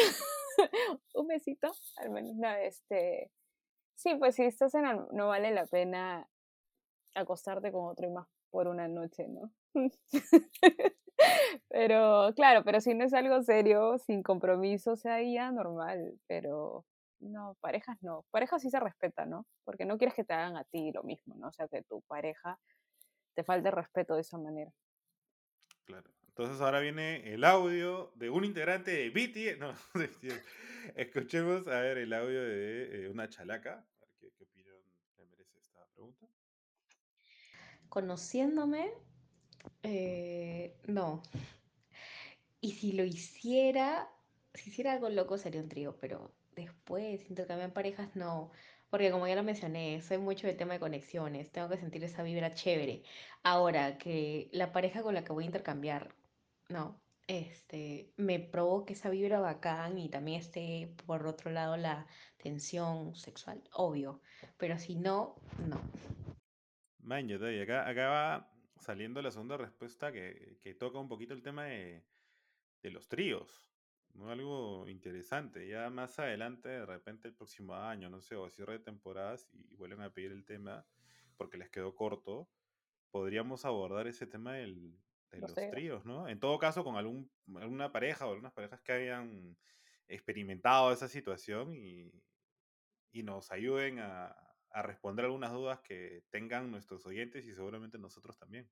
[1.15, 3.31] Un besito, al menos, no, este...
[3.97, 6.29] Sí, pues si estás en no vale la pena
[7.17, 9.53] acostarte con otro y más por una noche, ¿no?
[11.69, 16.85] Pero, claro, pero si no es algo serio, sin compromiso, o sea, ya normal, pero
[17.21, 18.25] no, parejas no.
[18.31, 19.47] Parejas sí se respeta, ¿no?
[19.65, 21.49] Porque no quieres que te hagan a ti lo mismo, ¿no?
[21.49, 22.59] O sea, que tu pareja
[23.35, 24.73] te falte respeto de esa manera.
[25.85, 26.11] Claro.
[26.29, 29.59] Entonces ahora viene el audio de un integrante de BTS.
[29.59, 30.45] No, de BTS.
[30.95, 33.73] Escuchemos a ver el audio de eh, una chalaca.
[33.73, 34.77] A ver qué, qué opinión
[35.17, 36.29] le merece esta pregunta.
[37.89, 38.93] Conociéndome,
[39.83, 41.23] eh, no.
[42.61, 44.09] Y si lo hiciera,
[44.55, 48.51] si hiciera algo loco sería un trío, pero después intercambiar parejas no.
[48.91, 52.23] Porque como ya lo mencioné, soy mucho de tema de conexiones, tengo que sentir esa
[52.23, 53.03] vibra chévere.
[53.43, 56.15] Ahora que la pareja con la que voy a intercambiar,
[56.69, 62.07] no, este, me provoque esa vibra bacán y también esté por otro lado la
[62.39, 64.21] tensión sexual, obvio.
[64.57, 65.37] Pero si no,
[65.69, 65.79] no.
[67.01, 71.09] Man, ya te- y acá, acá va saliendo la segunda respuesta que, que toca un
[71.09, 72.05] poquito el tema de,
[72.83, 73.73] de los tríos.
[74.15, 74.31] ¿no?
[74.31, 75.69] Algo interesante.
[75.69, 79.77] Ya más adelante, de repente el próximo año, no sé, o cierre de temporadas y
[79.77, 80.87] vuelven a pedir el tema
[81.37, 82.51] porque les quedó corto,
[83.11, 84.99] podríamos abordar ese tema del,
[85.31, 85.71] de Los los tríos.
[85.71, 86.29] tríos, ¿no?
[86.29, 89.57] En todo caso, con algún, alguna pareja o algunas parejas que hayan
[90.09, 92.13] experimentado esa situación y,
[93.13, 98.39] y nos ayuden a, a responder algunas dudas que tengan nuestros oyentes y seguramente nosotros
[98.39, 98.69] también.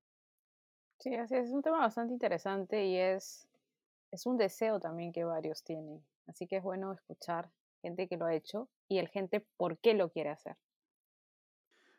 [0.99, 3.47] Sí, así es, es un tema bastante interesante y es,
[4.11, 6.03] es un deseo también que varios tienen.
[6.27, 7.49] Así que es bueno escuchar
[7.81, 10.57] gente que lo ha hecho y el gente por qué lo quiere hacer.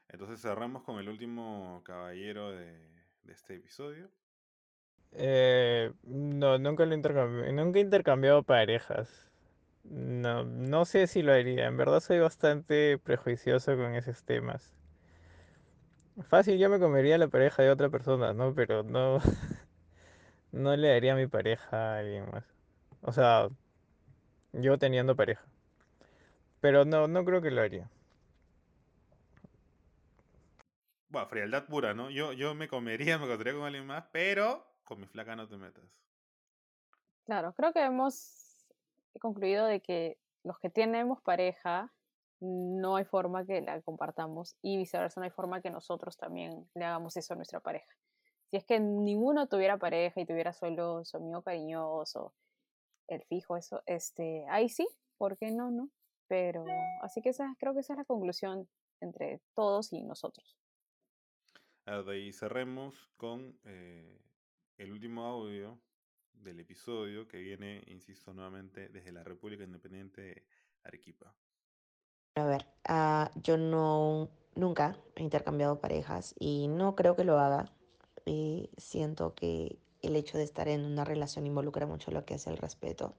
[0.09, 2.88] Entonces cerramos con el último caballero de,
[3.22, 4.11] de este episodio.
[5.12, 9.27] Eh, no, nunca lo intercambié, nunca he intercambiado parejas.
[9.91, 11.66] No, no sé si lo haría.
[11.66, 14.74] En verdad soy bastante prejuicioso con esos temas.
[16.28, 18.55] Fácil, yo me comería la pareja de otra persona, ¿no?
[18.55, 19.20] Pero no,
[20.53, 22.45] no le daría a mi pareja a alguien más.
[23.03, 23.49] O sea,
[24.53, 25.45] yo teniendo pareja.
[26.61, 27.91] Pero no, no creo que lo haría.
[31.09, 32.11] bueno, frialdad pura, ¿no?
[32.11, 35.57] Yo, yo me comería, me acostaría con alguien más, pero con mi flaca no te
[35.57, 35.84] metas.
[37.26, 38.47] Claro, creo que hemos
[39.20, 41.92] concluido de que los que tenemos pareja
[42.40, 46.84] no hay forma que la compartamos y viceversa, no hay forma que nosotros también le
[46.84, 47.92] hagamos eso a nuestra pareja.
[48.50, 52.34] Si es que ninguno tuviera pareja y tuviera solo su amigo cariñoso,
[53.09, 54.86] el fijo, eso, este, ahí sí,
[55.16, 55.90] ¿por qué no, no?
[56.28, 56.64] Pero,
[57.02, 58.68] así que esa, creo que esa es la conclusión
[59.00, 60.56] entre todos y nosotros.
[61.86, 64.20] Ahí cerremos con eh,
[64.76, 65.80] el último audio
[66.43, 70.45] del episodio que viene, insisto nuevamente, desde la República Independiente de
[70.84, 71.34] Arequipa.
[72.34, 77.72] A ver, ah, yo no nunca he intercambiado parejas y no creo que lo haga.
[78.26, 82.47] Eh, siento que el hecho de estar en una relación involucra mucho lo que es
[82.47, 83.14] el respeto.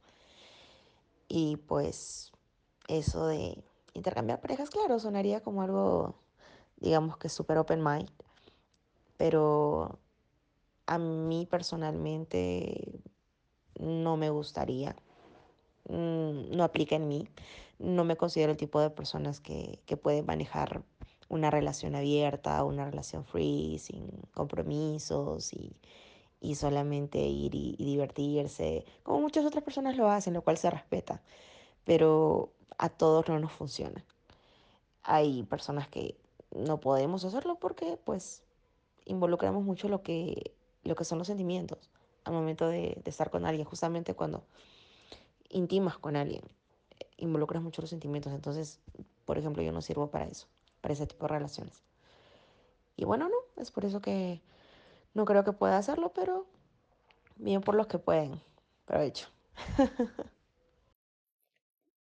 [1.27, 2.31] Y pues
[2.87, 3.63] eso de
[3.93, 6.15] intercambiar parejas, claro, sonaría como algo,
[6.77, 8.09] digamos que súper open mind.
[9.17, 9.99] Pero
[10.89, 13.01] a mí personalmente
[13.79, 14.95] no me gustaría.
[15.87, 17.27] Mm, no aplica en mí.
[17.77, 20.83] No me considero el tipo de personas que, que puede manejar
[21.29, 25.77] una relación abierta, una relación free, sin compromisos y,
[26.41, 30.71] y solamente ir y, y, divertirse, como muchas otras personas lo hacen, lo cual se
[30.71, 31.21] respeta,
[31.85, 34.03] pero a todos no nos funciona.
[35.03, 36.17] Hay personas que
[36.51, 38.43] no podemos hacerlo porque pues
[39.05, 41.89] involucramos mucho lo que, lo que son los sentimientos
[42.23, 44.43] al momento de, estar con alguien, justamente cuando
[45.49, 46.43] intimas con alguien,
[47.17, 48.79] involucras mucho los sentimientos, entonces,
[49.25, 50.47] por ejemplo, yo no sirvo para eso,
[50.81, 51.83] para ese tipo de relaciones.
[52.95, 54.41] Y bueno, no, es por eso que
[55.13, 56.45] no creo que pueda hacerlo, pero
[57.37, 58.41] bien por los que pueden.
[58.85, 59.29] Provecho.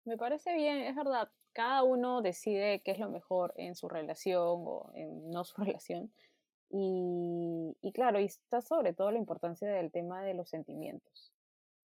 [0.04, 1.28] Me parece bien, es verdad.
[1.52, 6.12] Cada uno decide qué es lo mejor en su relación o en no su relación.
[6.70, 11.32] Y, y claro, y está sobre todo la importancia del tema de los sentimientos.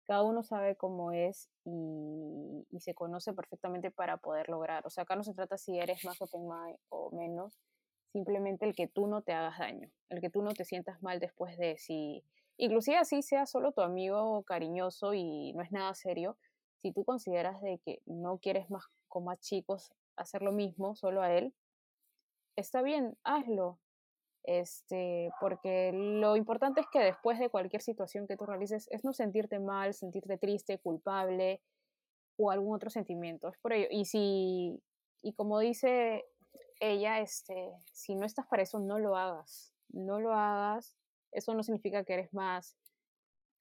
[0.06, 4.86] Cada uno sabe cómo es y, y se conoce perfectamente para poder lograr.
[4.86, 7.58] O sea, acá no se trata si eres más open mind o menos,
[8.12, 11.18] simplemente el que tú no te hagas daño, el que tú no te sientas mal
[11.18, 12.22] después de si,
[12.56, 16.36] inclusive así sea solo tu amigo cariñoso y no es nada serio,
[16.82, 21.20] si tú consideras de que no quieres más con más chicos hacer lo mismo, solo
[21.22, 21.52] a él,
[22.56, 23.78] está bien, hazlo.
[24.46, 29.12] Este, porque lo importante es que después de cualquier situación que tú realices es no
[29.12, 31.60] sentirte mal, sentirte triste, culpable
[32.36, 33.48] o algún otro sentimiento.
[33.48, 33.88] Es por ello.
[33.90, 34.80] Y si,
[35.20, 36.24] y como dice
[36.78, 39.74] ella, este, si no estás para eso, no lo hagas.
[39.88, 40.96] No lo hagas.
[41.32, 42.76] Eso no significa que eres más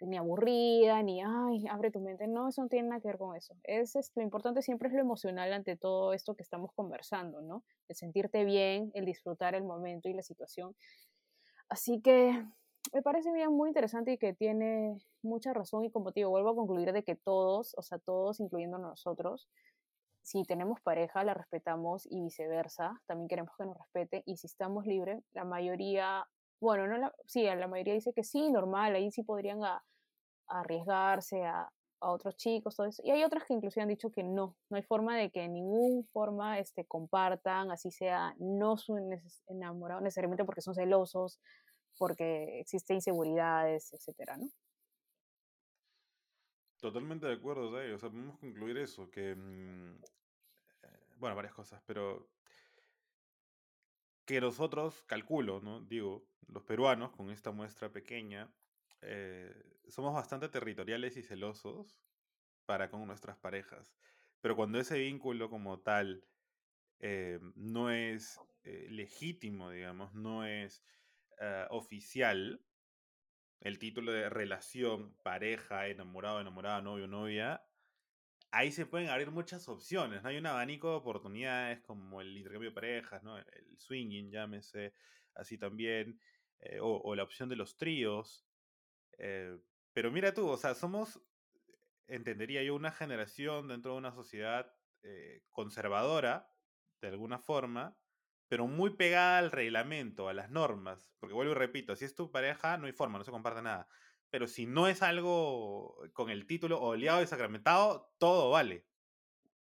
[0.02, 2.28] ni aburrida, ni, ay, abre tu mente.
[2.28, 3.56] No, eso no tiene nada que ver con eso.
[3.64, 7.64] Es, es, lo importante siempre es lo emocional ante todo esto que estamos conversando, ¿no?
[7.88, 10.76] El sentirte bien, el disfrutar el momento y la situación.
[11.70, 12.46] Así que
[12.94, 16.52] me parece bien, muy interesante y que tiene mucha razón y como te digo, vuelvo
[16.52, 19.50] a concluir de que todos, o sea, todos, incluyendo nosotros,
[20.22, 24.86] si tenemos pareja, la respetamos y viceversa, también queremos que nos respete y si estamos
[24.86, 26.28] libres, la mayoría,
[26.60, 29.84] bueno, no la, sí, la mayoría dice que sí, normal, ahí sí podrían a,
[30.48, 31.70] arriesgarse a,
[32.02, 33.02] a, otros chicos, todo eso.
[33.06, 35.54] Y hay otras que inclusive han dicho que no, no hay forma de que en
[35.54, 39.10] ninguna forma este, compartan, así sea, no son
[39.48, 41.40] enamorados necesariamente porque son celosos,
[41.98, 44.50] porque existen inseguridades, etcétera, ¿no?
[46.80, 47.70] Totalmente de acuerdo.
[47.70, 49.98] O sea, podemos concluir eso, que, mmm,
[51.18, 52.28] bueno, varias cosas, pero
[54.26, 55.82] que nosotros, calculo, ¿no?
[55.82, 58.52] Digo, los peruanos, con esta muestra pequeña,
[59.02, 59.54] eh,
[59.88, 62.02] somos bastante territoriales y celosos
[62.66, 63.96] para con nuestras parejas.
[64.42, 66.26] Pero cuando ese vínculo como tal
[67.00, 70.84] eh, no es eh, legítimo, digamos, no es
[71.70, 72.66] oficial,
[73.60, 77.62] el título de relación, pareja, enamorado, enamorada, novio, novia,
[78.56, 80.30] ahí se pueden abrir muchas opciones, ¿no?
[80.30, 83.38] Hay un abanico de oportunidades como el intercambio de parejas, ¿no?
[83.38, 84.94] El swinging, llámese
[85.34, 86.22] así también,
[86.62, 88.48] eh, o, la opción de los tríos.
[89.18, 89.58] Eh,
[89.92, 91.20] pero mira tú, o sea, somos,
[92.08, 96.50] entendería yo, una generación dentro de una sociedad eh, conservadora,
[97.02, 97.98] de alguna forma,
[98.48, 101.12] pero muy pegada al reglamento, a las normas.
[101.20, 103.90] Porque vuelvo y repito, si es tu pareja, no hay forma, no se comparte nada.
[104.36, 108.86] Pero si no es algo con el título oleado y sacramentado, todo vale.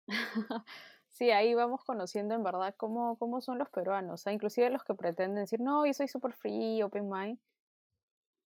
[1.09, 4.13] Sí, ahí vamos conociendo en verdad cómo, cómo son los peruanos.
[4.13, 7.38] O sea, inclusive los que pretenden decir, no, yo soy super free, open mind.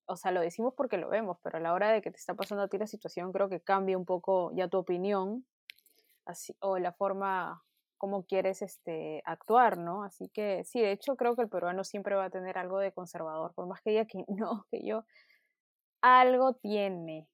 [0.06, 2.34] O sea, lo decimos porque lo vemos, pero a la hora de que te está
[2.34, 5.46] pasando a ti la situación, creo que cambia un poco ya tu opinión
[6.24, 7.62] así, o la forma
[7.98, 10.02] cómo quieres este, actuar, ¿no?
[10.02, 12.92] Así que sí, de hecho creo que el peruano siempre va a tener algo de
[12.92, 15.04] conservador, por más que diga que no, que yo,
[16.06, 17.28] algo tiene.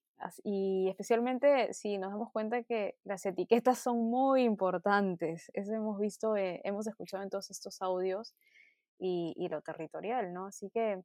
[0.45, 5.51] Y especialmente si nos damos cuenta que las etiquetas son muy importantes.
[5.53, 8.35] Eso hemos visto, eh, hemos escuchado en todos estos audios
[8.99, 10.47] y, y lo territorial, ¿no?
[10.47, 11.03] Así que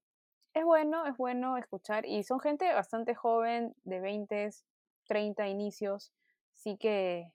[0.53, 2.05] es bueno, es bueno escuchar.
[2.05, 4.49] Y son gente bastante joven, de 20,
[5.07, 6.13] 30 inicios.
[6.53, 7.31] Así que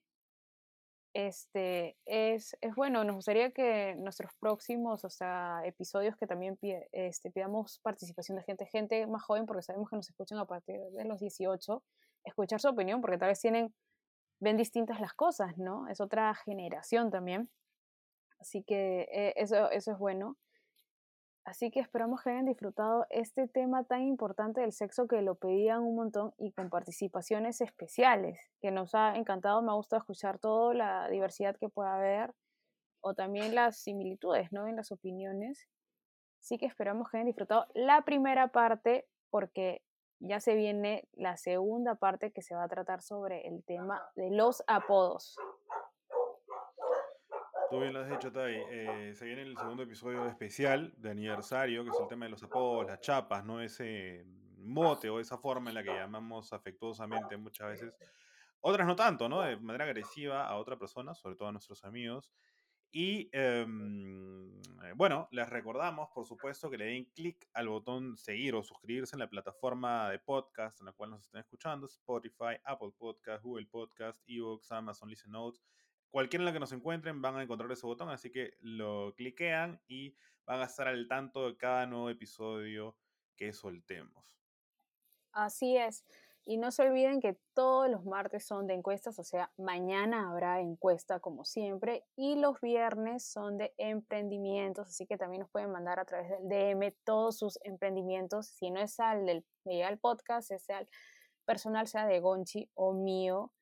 [1.15, 6.59] este, es, es bueno, nos gustaría que nuestros próximos, o sea, episodios que también
[6.93, 10.81] este, pidamos participación de gente, gente más joven, porque sabemos que nos escuchan a partir
[10.81, 11.83] de los 18,
[12.25, 13.75] escuchar su opinión, porque tal vez tienen,
[14.41, 15.89] ven distintas las cosas, ¿no?
[15.89, 17.51] Es otra generación también.
[18.39, 20.37] Así que eh, eso, eso es bueno.
[21.45, 25.83] Así que esperamos que hayan disfrutado este tema tan importante del sexo que lo pedían
[25.83, 30.73] un montón y con participaciones especiales, que nos ha encantado, me ha gustado escuchar toda
[30.73, 32.33] la diversidad que pueda haber
[33.01, 34.69] o también las similitudes, ¿no?
[34.69, 35.69] En las opiniones.
[36.41, 39.83] Así que esperamos que hayan disfrutado la primera parte porque
[40.21, 44.31] ya se viene la segunda parte que se va a tratar sobre el tema de
[44.31, 45.37] los apodos.
[47.73, 48.55] Tú bien lo has dicho, Tai.
[48.69, 52.43] Eh, se viene el segundo episodio especial de aniversario, que es el tema de los
[52.43, 53.63] apodos, las chapas, ¿no?
[53.63, 54.27] Ese
[54.59, 57.97] mote o esa forma en la que llamamos afectuosamente muchas veces.
[58.61, 59.41] Otras no tanto, ¿no?
[59.41, 62.31] De manera agresiva a otra persona, sobre todo a nuestros amigos.
[62.91, 68.55] Y em, eh, bueno, les recordamos, por supuesto, que le den clic al botón seguir
[68.55, 72.93] o suscribirse en la plataforma de podcast en la cual nos estén escuchando: Spotify, Apple
[72.99, 75.65] Podcast, Google Podcast, Evox, Amazon Listen Notes
[76.13, 79.81] cualquiera en la que nos encuentren van a encontrar ese botón, así que lo cliquean
[79.89, 80.15] y
[80.47, 82.97] van a estar al tanto de cada nuevo episodio
[83.37, 84.25] que soltemos.
[85.33, 86.05] Así es.
[86.45, 90.61] Y no se olviden que todos los martes son de encuestas, o sea, mañana habrá
[90.61, 96.01] encuesta como siempre y los viernes son de emprendimientos, así que también nos pueden mandar
[96.01, 100.79] a través del DM todos sus emprendimientos, si no es al del el Podcast, sea
[100.79, 100.89] al
[101.45, 103.53] personal, sea de Gonchi o mío,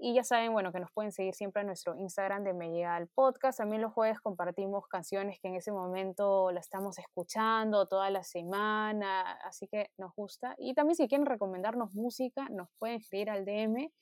[0.00, 2.94] y ya saben, bueno, que nos pueden seguir siempre en nuestro Instagram de Me Llega
[2.94, 3.58] al Podcast.
[3.58, 9.32] También los jueves compartimos canciones que en ese momento la estamos escuchando toda la semana,
[9.42, 10.54] así que nos gusta.
[10.56, 13.92] Y también si quieren recomendarnos música, nos pueden escribir al DM,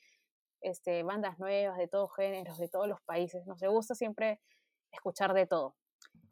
[0.60, 3.46] este, bandas nuevas de todos géneros, de todos los países.
[3.46, 4.38] Nos gusta siempre
[4.92, 5.76] escuchar de todo.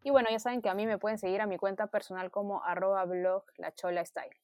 [0.03, 2.63] Y bueno, ya saben que a mí me pueden seguir a mi cuenta personal como
[2.63, 4.37] arroba blog la chola style.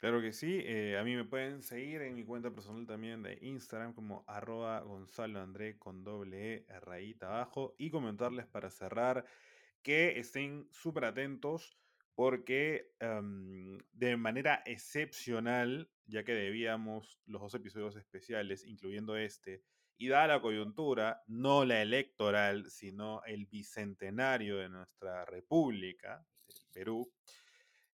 [0.00, 3.38] Claro que sí, eh, a mí me pueden seguir en mi cuenta personal también de
[3.42, 9.26] Instagram como arroba Gonzalo André con doble E rayita abajo y comentarles para cerrar
[9.82, 11.76] que estén súper atentos
[12.14, 19.62] porque em, de manera excepcional, ya que debíamos los dos episodios especiales, incluyendo este,
[19.98, 26.24] y dada la coyuntura, no la electoral, sino el bicentenario de nuestra república,
[26.72, 27.12] Perú,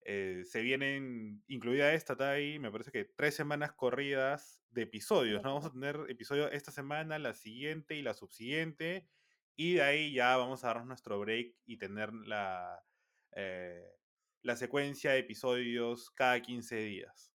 [0.06, 5.54] eh, se vienen, incluida esta, me parece que tres semanas corridas de episodios, ¿no?
[5.54, 9.08] Vamos a tener episodio esta semana, la siguiente y la subsiguiente,
[9.56, 12.84] y de ahí ya vamos a darnos nuestro break y tener la,
[13.32, 13.96] eh,
[14.42, 17.32] la secuencia de episodios cada 15 días.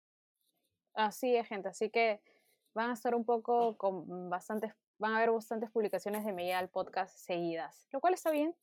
[0.93, 2.21] Así es, gente, así que
[2.75, 6.69] van a estar un poco con bastantes, van a haber bastantes publicaciones de Media al
[6.69, 8.55] podcast seguidas, lo cual está bien,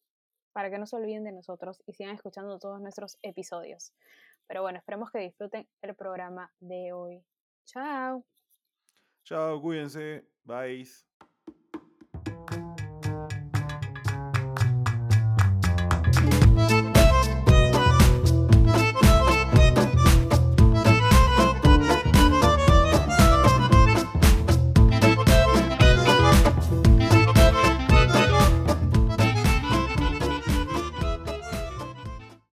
[0.57, 3.93] para que no se olviden de nosotros y sigan escuchando todos nuestros episodios.
[4.47, 7.23] Pero bueno, esperemos que disfruten el programa de hoy.
[7.67, 8.25] Chao.
[9.23, 10.25] Chao, cuídense.
[10.45, 10.87] Bye.